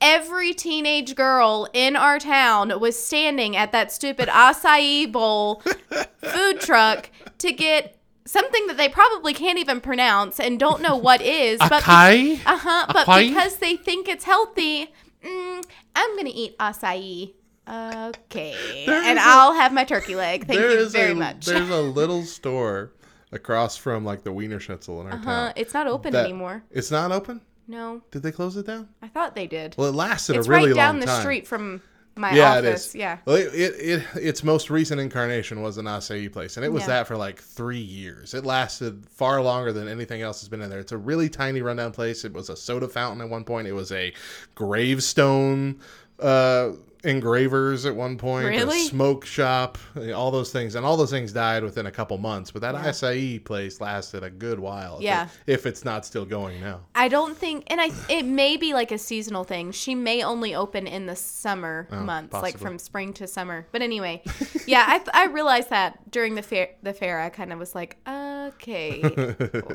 [0.00, 5.62] Every teenage girl in our town was standing at that stupid acai bowl
[6.22, 7.95] food truck to get
[8.26, 11.58] something that they probably can't even pronounce and don't know what is.
[11.68, 12.40] But Acai?
[12.44, 12.86] uh huh.
[12.88, 13.28] But Acai?
[13.28, 14.92] because they think it's healthy,
[15.24, 15.64] mm,
[15.94, 17.32] I'm gonna eat acai.
[17.68, 20.46] Okay, and I'll have my turkey leg.
[20.46, 21.46] Thank you very a, much.
[21.46, 22.92] There's a little store
[23.32, 25.52] across from like the Wiener Schnitzel in our Uh, town.
[25.56, 26.62] it's not open anymore.
[26.70, 27.40] It's not open.
[27.68, 28.88] No, Did they close it down?
[29.02, 29.74] I thought they did.
[29.76, 31.20] Well, it lasted it's a really right down the time.
[31.20, 31.82] street from
[32.16, 32.64] my Yeah, office.
[32.86, 32.94] it is.
[32.94, 33.18] Yeah.
[33.26, 36.82] Well, it, it, it its most recent incarnation was an acai place, and it was
[36.82, 36.88] Yeah.
[36.88, 38.32] that for like three years.
[38.34, 40.80] It lasted far longer than anything else has been in there.
[40.80, 42.24] It's a really tiny rundown place.
[42.24, 43.68] It was a soda fountain at one point.
[43.68, 44.12] It was a
[44.54, 45.80] gravestone
[46.18, 46.70] uh,
[47.06, 48.80] engravers at one point, a Really?
[48.88, 49.78] smoke shop,
[50.14, 52.50] all those things, and all those things died within a couple months.
[52.50, 54.96] But that acai place lasted a good while.
[54.98, 55.28] if Yeah.
[55.46, 56.80] it- if it's not still going now.
[56.94, 59.70] I don't think, and I it may be like a seasonal thing.
[59.72, 63.66] She may only open in the summer oh, months, like Oh, from spring to summer.
[63.72, 64.22] But anyway,
[64.66, 66.70] yeah, I I realized that during the fair.
[66.82, 69.02] The fair, I kind of was like, okay,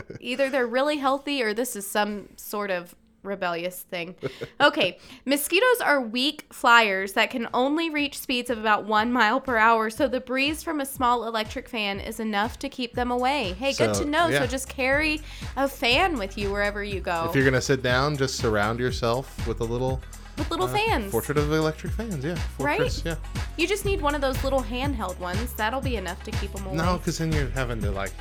[0.19, 4.15] either they're really healthy or this is some sort of rebellious thing.
[4.61, 9.57] Okay, mosquitoes are weak flyers that can only reach speeds of about one mile per
[9.57, 9.89] hour.
[9.89, 13.53] So the breeze from a small electric fan is enough to keep them away.
[13.53, 14.27] Hey, good to know.
[14.27, 14.39] yeah.
[14.41, 15.19] So just carry
[15.57, 17.25] a fan with you wherever you go.
[17.27, 19.99] If you're gonna sit down, just surround yourself with a little
[20.37, 21.11] with little uh, fans.
[21.11, 22.23] portrait of electric fans.
[22.23, 23.01] Yeah, Right?
[23.05, 23.15] Yeah.
[23.57, 25.53] You just need one of those little handheld ones.
[25.53, 26.77] That'll be enough to keep them away.
[26.77, 28.11] No, because then you're having to like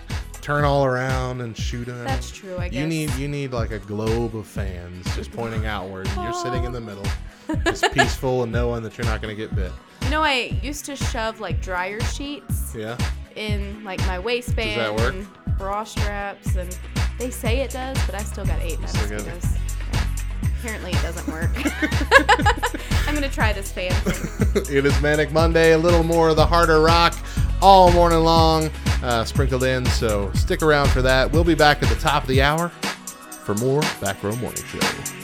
[0.40, 2.04] turn all around and shoot them.
[2.04, 5.66] That's true, I guess You need you need like a globe of fans just pointing
[5.66, 6.08] outward.
[6.08, 7.06] and You're sitting in the middle,
[7.64, 9.70] just peaceful and knowing that you're not gonna get bit.
[10.04, 12.96] You know, I used to shove like dryer sheets Yeah.
[13.36, 15.14] in like my waistband that work?
[15.14, 16.76] and bra straps, and
[17.18, 19.58] they say it does, but I still got eight by still got mosquitoes.
[20.60, 21.50] Apparently, it doesn't work.
[23.08, 23.92] I'm gonna try this fan.
[24.70, 27.16] It is Manic Monday, a little more of the harder rock
[27.62, 28.68] all morning long,
[29.02, 29.86] uh, sprinkled in.
[29.86, 31.30] So stick around for that.
[31.32, 35.19] We'll be back at the top of the hour for more Back Row Morning Show.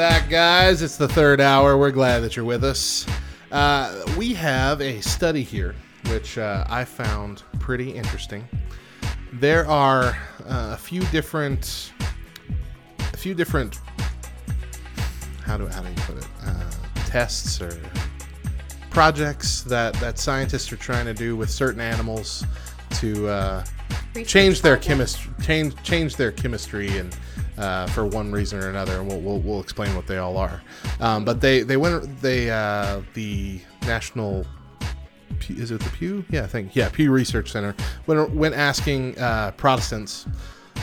[0.00, 0.80] Back, guys.
[0.80, 1.76] It's the third hour.
[1.76, 3.04] We're glad that you're with us.
[3.52, 5.74] Uh, we have a study here,
[6.06, 8.48] which uh, I found pretty interesting.
[9.34, 11.92] There are uh, a few different,
[13.12, 13.78] a few different.
[15.42, 16.28] How do how do you put it?
[16.46, 16.70] Uh,
[17.04, 17.78] tests or
[18.88, 22.42] projects that that scientists are trying to do with certain animals
[23.00, 23.64] to uh,
[24.24, 27.14] change their chemistry change change their chemistry and
[27.60, 30.62] uh, for one reason or another and we'll, we'll, we'll explain what they all are.
[30.98, 34.46] Um, but they they went they uh, the national
[35.48, 36.24] is it the Pew?
[36.30, 37.74] Yeah I think yeah Pew Research Center
[38.06, 40.26] went went asking uh, Protestants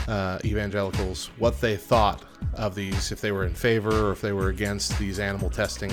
[0.06, 2.24] uh, evangelicals what they thought
[2.54, 5.92] of these if they were in favor or if they were against these animal testing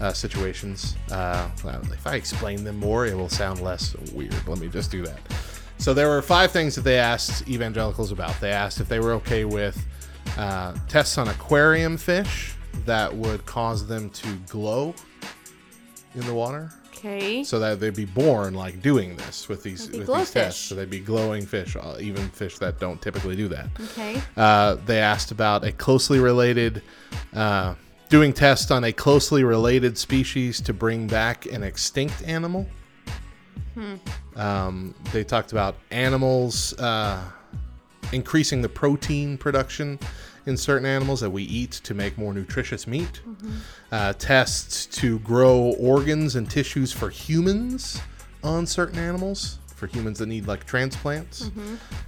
[0.00, 0.96] uh, situations.
[1.10, 1.48] Uh,
[1.92, 4.34] if I explain them more it will sound less weird.
[4.48, 5.18] Let me just do that.
[5.78, 8.38] So there were five things that they asked evangelicals about.
[8.40, 9.84] They asked if they were okay with
[10.38, 12.54] uh, tests on aquarium fish
[12.86, 14.94] that would cause them to glow
[16.14, 17.42] in the water, Okay.
[17.44, 20.60] so that they'd be born like doing this with these with these tests.
[20.62, 23.66] So they'd be glowing fish, uh, even fish that don't typically do that.
[23.80, 24.20] Okay.
[24.36, 26.82] Uh, they asked about a closely related,
[27.34, 27.74] uh,
[28.10, 32.66] doing tests on a closely related species to bring back an extinct animal.
[34.36, 37.22] Um, they talked about animals uh,
[38.14, 39.98] increasing the protein production
[40.46, 43.20] in certain animals that we eat to make more nutritious meat.
[43.92, 48.00] Uh, tests to grow organs and tissues for humans
[48.42, 51.50] on certain animals, for humans that need like transplants.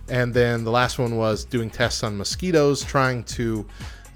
[0.08, 3.66] And then the last one was doing tests on mosquitoes, trying to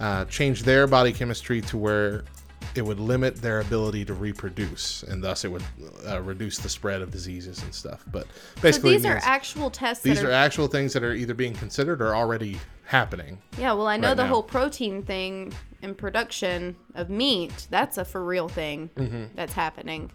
[0.01, 2.25] uh, change their body chemistry to where
[2.75, 5.63] it would limit their ability to reproduce, and thus it would
[6.09, 8.05] uh, reduce the spread of diseases and stuff.
[8.13, 10.03] But So basically, these are actual tests.
[10.05, 13.39] these that are actual things that are either being considered or already happening.
[13.59, 14.29] Yeah, well, I know right the now.
[14.29, 15.53] whole protein thing
[15.83, 19.25] and production of meat, that's a for real thing Mm-hmm.
[19.35, 20.11] that's happening.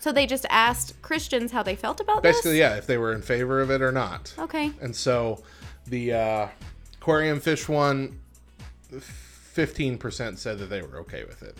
[0.00, 2.36] So they just asked Christians how they felt about this?
[2.36, 2.58] Basically, this?
[2.60, 4.32] yeah, if they were in favor of it or not.
[4.38, 4.72] Okay.
[4.80, 5.42] And so
[5.86, 6.48] the uh,
[7.00, 8.18] aquarium fish one,
[9.54, 11.56] 15% said that they were okay with it.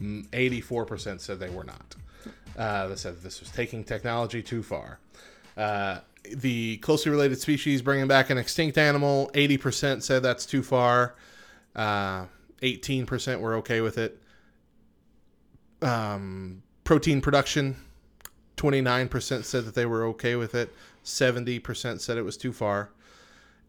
[0.00, 1.94] Mm, 84% said they were not.
[2.56, 4.98] Uh, they said this was taking technology too far.
[5.56, 11.14] Uh, the closely related species bringing back an extinct animal, 80% said that's too far.
[11.74, 12.26] Uh,
[12.62, 14.20] 18% were okay with it.
[15.80, 17.76] Um, protein production,
[18.56, 20.72] 29% said that they were okay with it.
[21.04, 22.90] 70% said it was too far.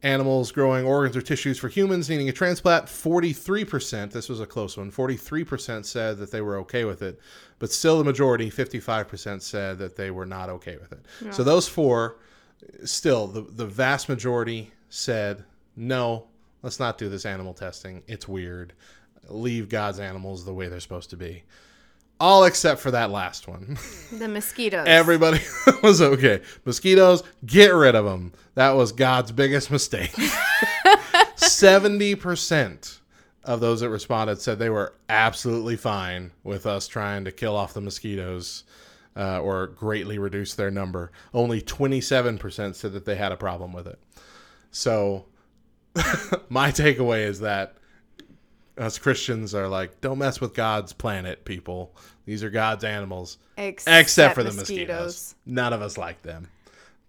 [0.03, 4.75] Animals growing organs or tissues for humans needing a transplant, 43%, this was a close
[4.77, 7.19] one, 43% said that they were okay with it.
[7.57, 11.05] But still, the majority, 55%, said that they were not okay with it.
[11.33, 12.17] So those four,
[12.83, 15.45] still, the, the vast majority said,
[15.77, 16.27] no,
[16.61, 18.03] let's not do this animal testing.
[18.07, 18.73] It's weird.
[19.29, 21.43] Leave God's animals the way they're supposed to be.
[22.19, 23.77] All except for that last one.
[24.13, 24.85] The mosquitoes.
[24.87, 25.39] Everybody
[25.83, 26.41] was okay.
[26.65, 28.31] Mosquitoes, get rid of them.
[28.53, 30.11] That was God's biggest mistake.
[31.35, 32.99] 70%
[33.43, 37.73] of those that responded said they were absolutely fine with us trying to kill off
[37.73, 38.63] the mosquitoes
[39.15, 41.11] uh, or greatly reduce their number.
[41.33, 43.99] Only 27% said that they had a problem with it.
[44.71, 45.25] So,
[46.49, 47.75] my takeaway is that
[48.77, 51.95] us Christians are like, don't mess with God's planet, people.
[52.25, 55.35] These are God's animals, Except, except, for the mosquitoes.
[55.45, 56.47] None of us like them.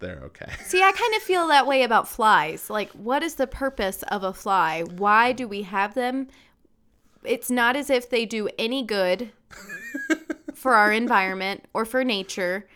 [0.01, 0.51] They're okay.
[0.65, 2.69] See, I kind of feel that way about flies.
[2.69, 4.83] Like, what is the purpose of a fly?
[4.83, 6.29] Why do we have them?
[7.23, 9.31] It's not as if they do any good
[10.55, 12.69] for our environment or for nature.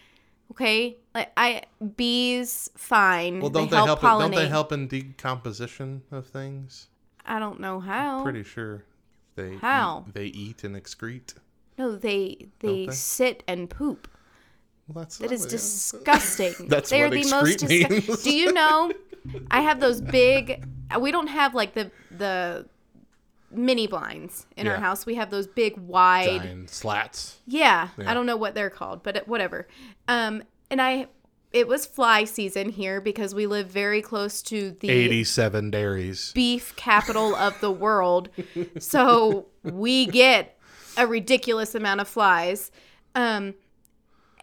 [0.52, 1.64] Okay, like I
[1.96, 3.40] bees, fine.
[3.40, 4.02] Well, don't they, help?
[4.02, 6.88] in- don't they help in decomposition of things?
[7.28, 8.22] I don't know how.
[8.24, 8.84] Pretty sure
[9.36, 10.04] they How?
[10.08, 11.34] eat, they eat and excrete.
[11.78, 12.92] No, they they, they?
[12.92, 14.08] sit and poop.
[14.88, 16.54] Well, that's That is disgusting.
[16.68, 18.22] That's They're what the most disgu- means.
[18.22, 18.90] Do you know?
[19.50, 20.64] I have those big.
[20.98, 22.66] We don't have like the the
[23.50, 25.04] mini blinds in our house.
[25.06, 26.40] We have those big wide.
[26.42, 27.36] giant slats.
[27.46, 28.10] Yeah, Yeah.
[28.10, 29.68] I don't know what they're called, but whatever.
[30.06, 31.06] Um, and I,
[31.52, 36.32] it was fly season here because we live very close to the Eighty-seven dairies.
[36.32, 38.28] beef capital of the world.
[38.78, 40.58] So we get
[40.96, 42.70] a ridiculous amount of flies.
[43.14, 43.54] Um,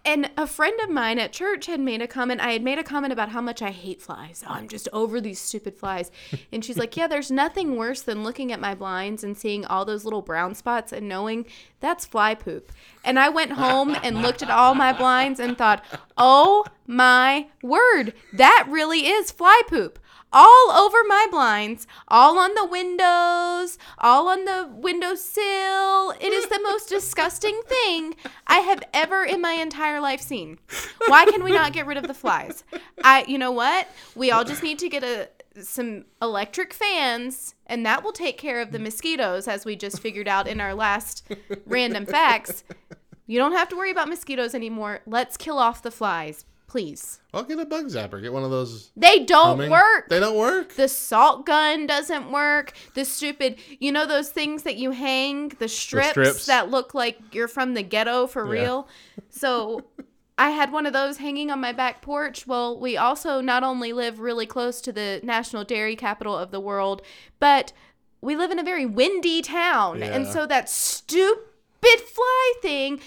[0.05, 2.41] and a friend of mine at church had made a comment.
[2.41, 4.43] I had made a comment about how much I hate flies.
[4.47, 6.11] Oh, I'm just over these stupid flies.
[6.51, 9.83] And she's like, Yeah, there's nothing worse than looking at my blinds and seeing all
[9.83, 11.45] those little brown spots and knowing
[11.79, 12.71] that's fly poop.
[13.03, 15.83] And I went home and looked at all my blinds and thought,
[16.17, 19.99] Oh my word, that really is fly poop
[20.35, 26.11] all over my blinds, all on the windows, all on the windowsill.
[26.19, 28.15] It is the most disgusting thing
[28.45, 30.59] I have ever in my entire life seen.
[31.07, 32.65] Why can we not get rid of the flies?
[33.03, 33.87] I you know what?
[34.13, 35.29] We all just need to get a
[35.61, 40.27] some electric fans and that will take care of the mosquitoes as we just figured
[40.27, 41.25] out in our last
[41.65, 42.65] random facts.
[43.25, 44.99] You don't have to worry about mosquitoes anymore.
[45.07, 47.21] Let's kill off the flies, please.
[47.33, 48.21] I'll get a bug zapper.
[48.21, 48.91] Get one of those.
[48.97, 50.09] They don't humming- work.
[50.09, 50.73] They don't work.
[50.73, 52.73] The salt gun doesn't work.
[52.95, 56.45] The stupid, you know, those things that you hang, the strips, strips.
[56.47, 58.61] that look like you're from the ghetto for Yeah.
[58.61, 58.87] real.
[59.29, 59.85] So
[60.37, 62.45] I had one of those hanging on my back porch.
[62.45, 66.59] Well, we also not only live really close to the national dairy capital of the
[66.59, 67.01] world,
[67.39, 67.71] but
[68.19, 70.03] we live in a very windy town.
[70.03, 71.39] And so that stupid
[72.13, 72.99] fly thing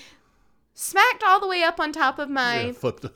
[0.73, 3.13] smacked all the way up on top of my Yeah, the-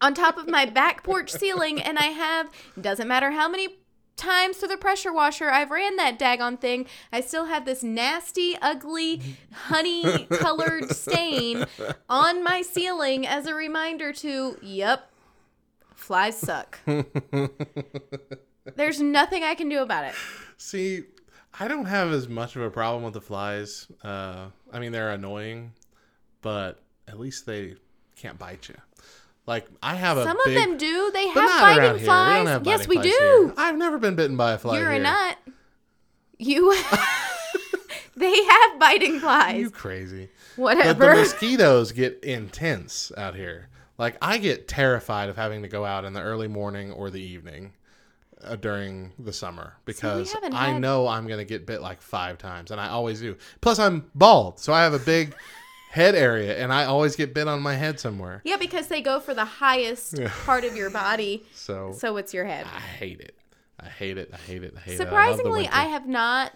[0.00, 3.78] on top of my back porch ceiling and I have doesn't matter how many
[4.16, 8.56] times through the pressure washer I've ran that daggone thing, I still have this nasty,
[8.60, 9.22] ugly,
[9.52, 11.64] honey colored stain
[12.08, 15.10] on my ceiling as a reminder to, yep,
[15.94, 16.78] flies suck.
[18.76, 20.14] There's nothing I can do about it.
[20.58, 21.04] See,
[21.58, 23.86] I don't have as much of a problem with the flies.
[24.02, 25.72] Uh, I mean, they're annoying,
[26.42, 27.76] but at least they
[28.16, 28.74] can't bite you.
[29.48, 31.10] Like I have a Some big, of them do.
[31.14, 31.92] They have biting here.
[31.94, 32.48] We flies.
[32.48, 33.42] have yes, biting we flies do.
[33.46, 33.54] here.
[33.56, 34.78] I've never been bitten by a fly.
[34.78, 35.38] You're a nut.
[36.38, 36.76] You.
[38.16, 39.58] they have biting flies.
[39.58, 40.28] You crazy?
[40.56, 41.06] But Whatever.
[41.06, 43.68] the mosquitoes get intense out here.
[43.96, 47.20] Like I get terrified of having to go out in the early morning or the
[47.22, 47.72] evening
[48.44, 52.36] uh, during the summer because haven't I had- know I'm gonna get bit like five
[52.36, 53.36] times, and I always do.
[53.62, 55.34] Plus, I'm bald, so I have a big
[55.90, 58.42] head area, and I always get bit on my head somewhere.
[58.44, 62.44] Yeah, because they go for the highest part of your body, So, so it's your
[62.44, 62.66] head.
[62.66, 63.34] I hate it.
[63.80, 64.30] I hate it.
[64.32, 64.74] I hate it.
[64.76, 65.72] I hate Surprisingly, it.
[65.76, 66.52] I have not.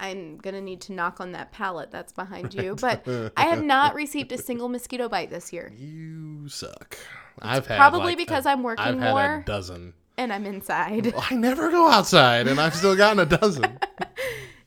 [0.00, 3.06] I'm gonna need to knock on that pallet that's behind you, but
[3.36, 6.98] I have not received a single mosquito bite this year, You suck.
[7.40, 9.34] I've had probably like, because i I'm working I've had more.
[9.40, 9.94] a dozen.
[10.16, 11.12] and I'm inside.
[11.30, 13.78] I never go outside, and I've still gotten a dozen.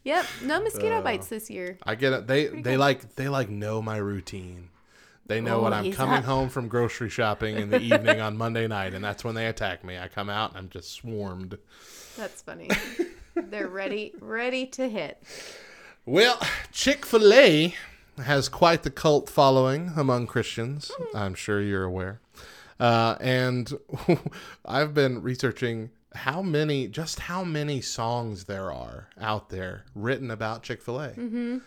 [0.08, 1.78] Yep, no mosquito Uh, bites this year.
[1.84, 2.28] I get it.
[2.28, 4.70] They they like they like know my routine.
[5.28, 6.24] They know Oh, when I'm coming up.
[6.24, 9.84] home from grocery shopping in the evening on Monday night, and that's when they attack
[9.84, 9.98] me.
[10.00, 11.58] I come out and I'm just swarmed.
[12.16, 12.70] That's funny.
[13.36, 15.22] They're ready, ready to hit.
[16.06, 16.40] Well,
[16.72, 17.76] Chick Fil A
[18.24, 20.92] has quite the cult following among Christians.
[21.14, 22.22] I'm sure you're aware.
[22.80, 23.74] Uh, and
[24.66, 30.64] I've been researching how many, just how many songs there are out there written about
[30.64, 31.58] Chick Fil A, mm-hmm.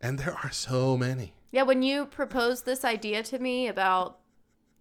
[0.00, 1.34] and there are so many.
[1.50, 4.18] Yeah, when you proposed this idea to me about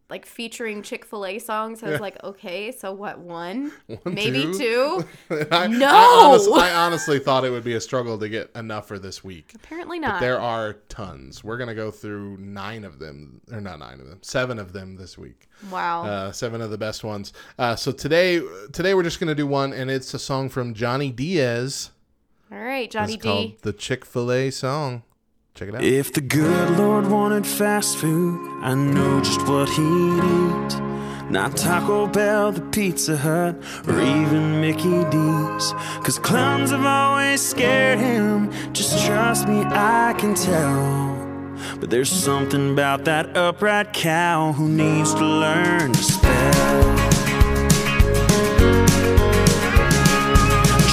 [0.09, 3.17] like featuring Chick Fil A songs, I was like, okay, so what?
[3.19, 3.71] One,
[4.05, 5.03] maybe two?
[5.29, 5.47] two.
[5.51, 5.87] I, No!
[5.87, 9.23] I, honest- I honestly thought it would be a struggle to get enough for this
[9.23, 9.53] week.
[9.55, 10.19] Apparently not.
[10.21, 11.43] There are tons.
[11.43, 14.95] We're gonna go through nine of them, or not nine of them, seven of them
[14.95, 15.47] this week.
[15.71, 16.03] wow.
[16.05, 17.33] Uh, seven of the best ones.
[17.57, 18.41] Uh, so today,
[18.73, 21.89] today we're just gonna do one, and it's a song from Johnny Diaz
[22.51, 23.57] All right, Johnny It's called D.
[23.63, 25.01] the Chick Fil A song.
[25.55, 25.83] Check it out.
[25.85, 31.31] If the good Lord wanted fast food, I know just what he'd eat.
[31.31, 33.55] Not Taco Bell, the Pizza Hut,
[33.87, 35.71] or even Mickey D's.
[36.03, 38.51] Cause clowns have always scared him.
[38.73, 41.15] Just trust me, I can tell.
[41.79, 46.97] But there's something about that upright cow who needs to learn to spell.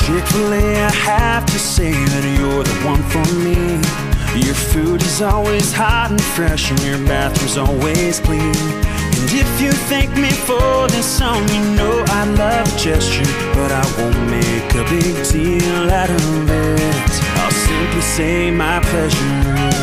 [0.06, 4.01] Chick fil A, I have to say that you're the one for me.
[4.34, 8.40] Your food is always hot and fresh, and your bathroom's always clean.
[8.40, 13.70] And if you thank me for this song, you know I love a gesture, but
[13.70, 17.12] I won't make a big deal out of it.
[17.40, 19.82] I'll simply say my pleasure.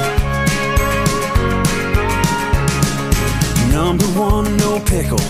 [3.72, 5.24] Number one, no pickle.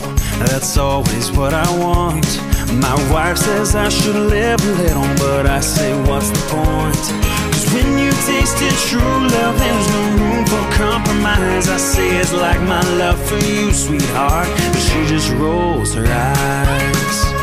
[0.47, 2.25] That's always what I want.
[2.71, 7.48] My wife says I should live a little, but I say, what's the point?
[7.59, 11.67] Cause when you taste tasted true love, there's no room for compromise.
[11.67, 14.47] I say it's like my love for you, sweetheart.
[14.47, 17.38] But she just rolls her eyes.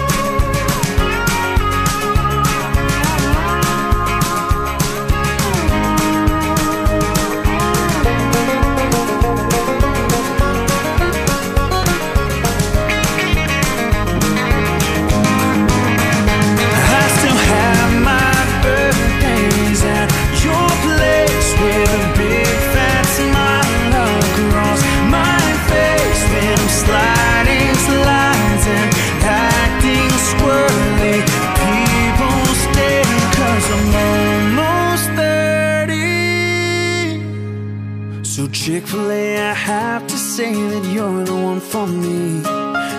[38.76, 42.42] So Chick fil A, I have to say that you're the one for me.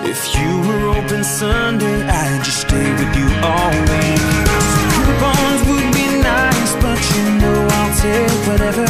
[0.10, 4.26] If you were open Sunday, I'd just stay with you all week.
[5.06, 8.88] Coupons would be nice, but you know I'll take whatever.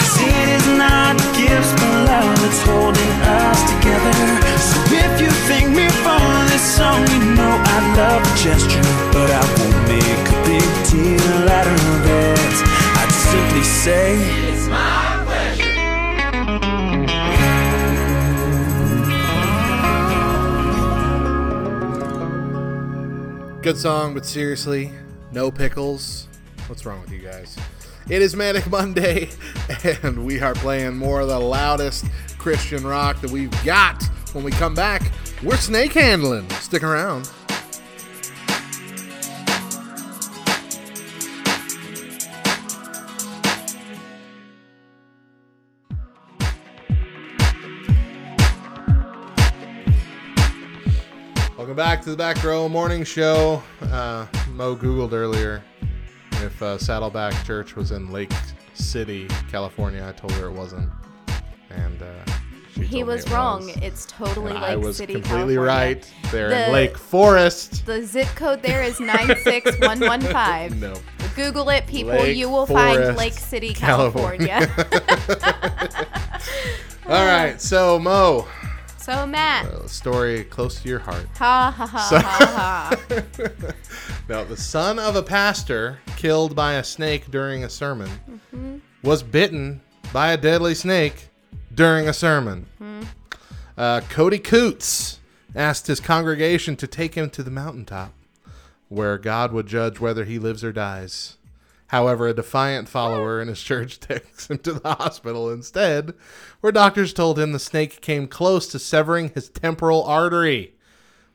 [0.00, 4.16] Cause it is not gifts, but love that's holding us together.
[4.56, 9.28] So if you thank me for this song, you know I love the gesture, but
[9.28, 12.56] I won't make a big deal out of it.
[13.00, 14.51] I'd simply say.
[23.62, 24.90] Good song, but seriously,
[25.30, 26.26] no pickles.
[26.66, 27.56] What's wrong with you guys?
[28.08, 29.30] It is Manic Monday,
[30.02, 32.06] and we are playing more of the loudest
[32.38, 34.02] Christian rock that we've got.
[34.32, 35.12] When we come back,
[35.44, 36.50] we're snake handling.
[36.50, 37.30] Stick around.
[51.72, 53.62] Welcome back to the Back Row Morning Show.
[53.80, 55.62] Uh, Mo Googled earlier
[56.42, 58.30] if uh, Saddleback Church was in Lake
[58.74, 60.06] City, California.
[60.06, 60.90] I told her it wasn't,
[61.70, 62.12] and uh,
[62.74, 63.64] she He was it wrong.
[63.68, 63.76] was.
[63.78, 65.60] It's totally And Lake I was City, completely California.
[65.62, 66.12] right.
[66.30, 67.86] They're in Lake Forest.
[67.86, 70.78] The zip code there is 96115.
[70.78, 70.92] No,
[71.34, 72.12] Google it, people.
[72.12, 74.66] Lake you will Forest, find Lake City, California.
[74.66, 76.08] California.
[77.08, 78.46] All right, so Mo,
[79.02, 79.66] so, Matt.
[79.66, 81.26] a story close to your heart.
[81.38, 83.72] Ha ha ha So- ha ha.
[84.28, 88.76] Now, the son of a pastor killed by a snake during a sermon Mm-hmm.
[89.02, 89.80] was bitten
[90.12, 91.28] by a deadly snake
[91.74, 92.66] during a sermon.
[92.78, 93.02] Hmm.
[93.76, 95.18] Uh, Cody Coots
[95.54, 98.12] asked his congregation to take him to the mountaintop
[98.88, 101.36] where God would judge whether he lives or dies.
[101.92, 106.14] However, a defiant follower in his church takes him to the hospital instead,
[106.62, 110.74] where doctors told him the snake came close to severing his temporal artery,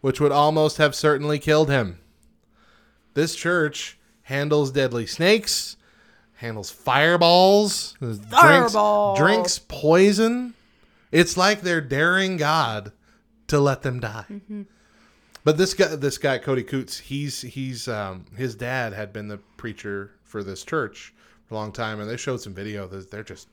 [0.01, 1.99] which would almost have certainly killed him.
[3.13, 5.77] This church handles deadly snakes,
[6.37, 7.95] handles fireballs,
[8.31, 9.19] Fireballs.
[9.19, 10.55] drinks, drinks poison.
[11.11, 12.93] It's like they're daring God
[13.45, 14.25] to let them die.
[15.43, 19.37] But this guy, this guy Cody Coots, he's he's um, his dad had been the
[19.55, 21.13] preacher for this church
[21.45, 23.49] for a long time, and they showed some video that they're just.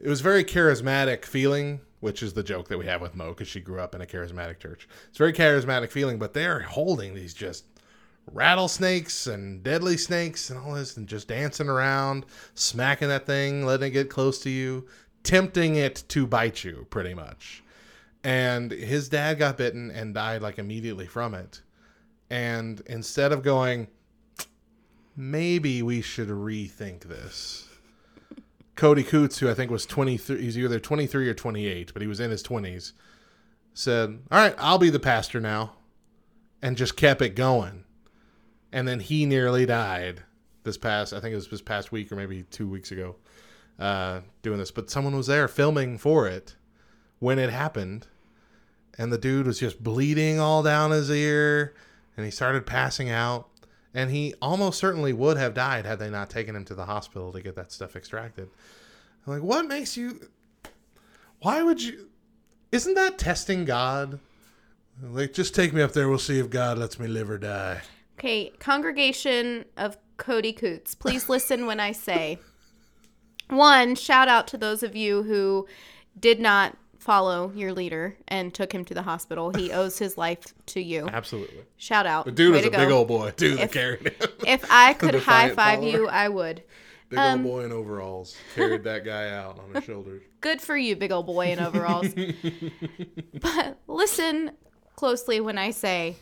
[0.00, 3.48] It was very charismatic feeling, which is the joke that we have with Mo because
[3.48, 4.88] she grew up in a charismatic church.
[5.08, 7.64] It's very charismatic feeling, but they're holding these just
[8.32, 13.88] rattlesnakes and deadly snakes and all this, and just dancing around, smacking that thing, letting
[13.88, 14.86] it get close to you,
[15.24, 17.62] tempting it to bite you, pretty much
[18.24, 21.62] and his dad got bitten and died like immediately from it.
[22.30, 23.88] And instead of going,
[25.18, 27.66] maybe we should rethink this.
[28.76, 32.20] Cody Coots, who I think was 23, he's either 23 or 28, but he was
[32.20, 32.92] in his 20s,
[33.74, 35.72] said, All right, I'll be the pastor now.
[36.62, 37.84] And just kept it going.
[38.72, 40.22] And then he nearly died
[40.62, 41.12] this past.
[41.12, 43.16] I think it was this past week or maybe two weeks ago,
[43.78, 44.70] uh, doing this.
[44.70, 46.54] But someone was there filming for it
[47.18, 48.06] when it happened,
[48.96, 51.74] and the dude was just bleeding all down his ear,
[52.16, 53.48] and he started passing out,
[53.94, 57.32] and he almost certainly would have died had they not taken him to the hospital
[57.32, 58.48] to get that stuff extracted.
[59.26, 60.28] I'm like, what makes you?
[61.40, 62.08] Why would you?
[62.72, 64.20] Isn't that testing God?
[65.02, 66.08] Like, just take me up there.
[66.08, 67.80] We'll see if God lets me live or die.
[68.18, 72.38] Okay, congregation of Cody Coots, please listen when I say
[73.48, 75.66] one, shout out to those of you who
[76.18, 76.76] did not
[77.08, 79.50] follow your leader and took him to the hospital.
[79.54, 81.08] He owes his life to you.
[81.10, 81.62] Absolutely.
[81.78, 82.26] Shout out.
[82.26, 84.28] The dude Way was to a big old boy, too, that If- carried him.
[84.46, 85.88] If I could high five follower.
[85.90, 86.62] you, I would.
[87.08, 90.22] Big Um, old boy in overalls carried that guy out on his shoulders.
[90.42, 92.08] Good for you, big old boy in overalls.
[93.40, 94.50] but listen
[94.94, 96.16] closely when I say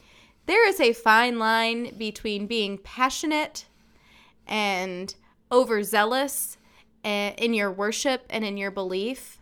[0.46, 3.64] there is a fine line between being passionate
[4.46, 5.12] and
[5.50, 6.56] overzealous
[7.02, 9.38] eh, in your worship and in your belief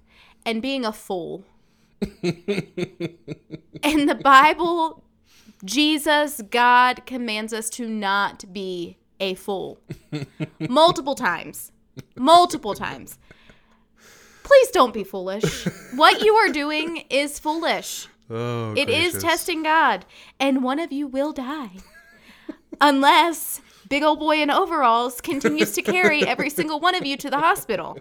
[0.46, 1.44] and being a fool.
[3.82, 5.02] in the Bible,
[5.64, 9.78] Jesus, God commands us to not be a fool.
[10.58, 11.72] Multiple times.
[12.16, 13.18] Multiple times.
[14.42, 15.64] Please don't be foolish.
[15.94, 18.08] What you are doing is foolish.
[18.28, 19.22] Oh, It is gracious.
[19.22, 20.04] testing God,
[20.40, 21.70] and one of you will die.
[22.80, 27.30] Unless big old boy in overalls continues to carry every single one of you to
[27.30, 27.98] the hospital.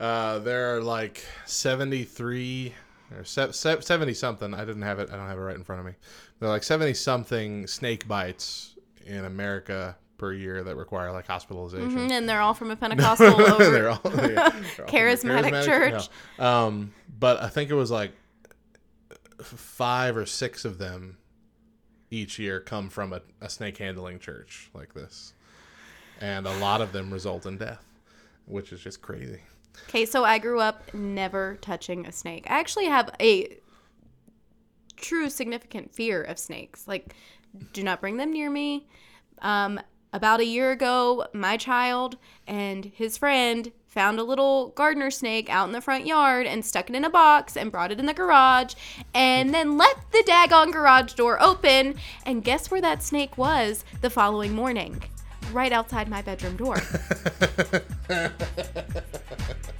[0.00, 2.74] Uh, there are like 73
[3.16, 4.54] or se- se- 70 something.
[4.54, 5.10] I didn't have it.
[5.12, 5.92] I don't have it right in front of me.
[6.38, 8.76] There are like 70 something snake bites
[9.06, 12.10] in America per year that require like hospitalization.
[12.10, 13.70] And they're all from a Pentecostal over.
[13.70, 16.08] they're all, yeah, they're all from Charismatic church.
[16.38, 16.44] no.
[16.44, 18.12] Um, but I think it was like
[19.40, 21.18] five or six of them
[22.10, 25.34] each year come from a, a snake handling church like this,
[26.20, 27.84] and a lot of them result in death,
[28.46, 29.40] which is just crazy.
[29.86, 32.46] Okay, so I grew up never touching a snake.
[32.48, 33.58] I actually have a
[34.96, 36.86] true significant fear of snakes.
[36.86, 37.14] Like,
[37.72, 38.86] do not bring them near me.
[39.40, 39.80] Um,
[40.12, 42.16] about a year ago, my child
[42.46, 46.88] and his friend found a little gardener snake out in the front yard and stuck
[46.88, 48.74] it in a box and brought it in the garage
[49.14, 51.94] and then left the daggone garage door open.
[52.24, 55.02] And guess where that snake was the following morning?
[55.52, 56.76] Right outside my bedroom door.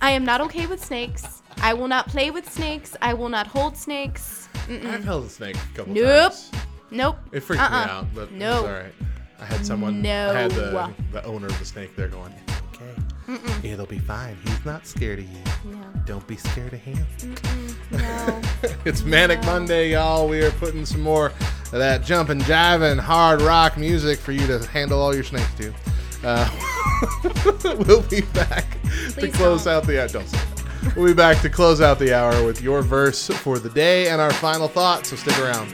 [0.00, 1.42] I am not okay with snakes.
[1.60, 2.96] I will not play with snakes.
[3.02, 4.48] I will not hold snakes.
[4.68, 6.32] I've held a snake a couple Nope.
[6.32, 6.50] times.
[6.90, 7.16] Nope.
[7.32, 7.84] It freaked Uh-uh.
[7.84, 8.58] me out, but No.
[8.66, 8.92] all right.
[9.40, 10.00] I had someone.
[10.02, 10.30] No.
[10.30, 13.68] I had the, the owner of the snake there going, "It's okay.
[13.72, 14.36] It'll be fine.
[14.44, 15.38] He's not scared of you.
[15.64, 15.78] No.
[16.06, 17.06] Don't be scared of him."
[17.92, 18.40] No.
[18.84, 20.28] It's Manic Monday, y'all.
[20.28, 21.32] We are putting some more
[21.70, 25.74] that jumping, jiving, hard rock music for you to handle all your snakes to.
[26.24, 26.48] Uh,
[27.86, 28.66] we'll be back
[29.14, 29.74] to close don't.
[29.74, 30.08] out the hour.
[30.08, 30.96] Don't say that.
[30.96, 34.20] We'll be back to close out the hour with your verse for the day and
[34.20, 35.06] our final thought.
[35.06, 35.68] So stick around.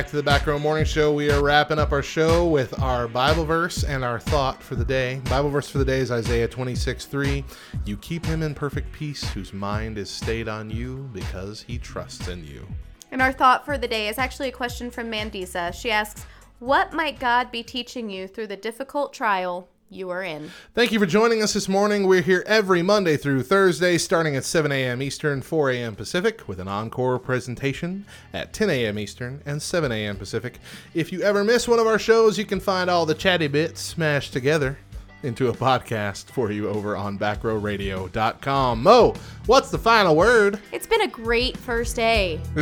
[0.00, 1.12] Back to the Back Row Morning Show.
[1.12, 4.84] We are wrapping up our show with our Bible verse and our thought for the
[4.84, 5.20] day.
[5.28, 7.44] Bible verse for the day is Isaiah 26 3.
[7.84, 12.28] You keep him in perfect peace, whose mind is stayed on you because he trusts
[12.28, 12.66] in you.
[13.10, 15.74] And our thought for the day is actually a question from Mandisa.
[15.74, 16.24] She asks,
[16.60, 20.50] What might God be teaching you through the difficult trial you are in?
[20.74, 22.06] Thank you for joining us this morning.
[22.06, 25.02] We're here every Monday through Thursday, starting at 7 a.m.
[25.02, 25.96] Eastern, 4 a.m.
[25.96, 28.98] Pacific, with an encore presentation at 10 a.m.
[28.98, 30.16] Eastern and 7 a.m.
[30.16, 30.58] Pacific.
[30.94, 33.80] If you ever miss one of our shows, you can find all the chatty bits
[33.80, 34.78] smashed together
[35.22, 38.82] into a podcast for you over on backrowradio.com.
[38.82, 39.14] Mo,
[39.46, 40.60] what's the final word?
[40.72, 42.40] It's been a great first day.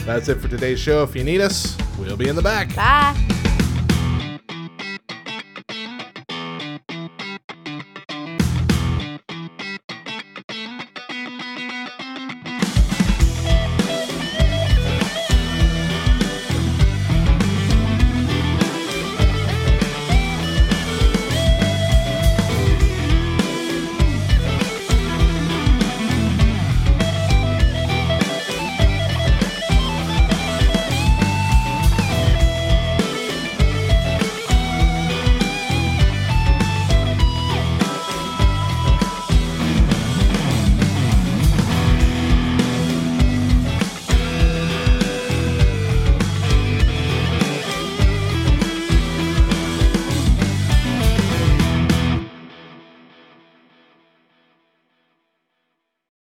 [0.00, 1.02] That's it for today's show.
[1.02, 2.74] If you need us, we'll be in the back.
[2.74, 3.60] Bye.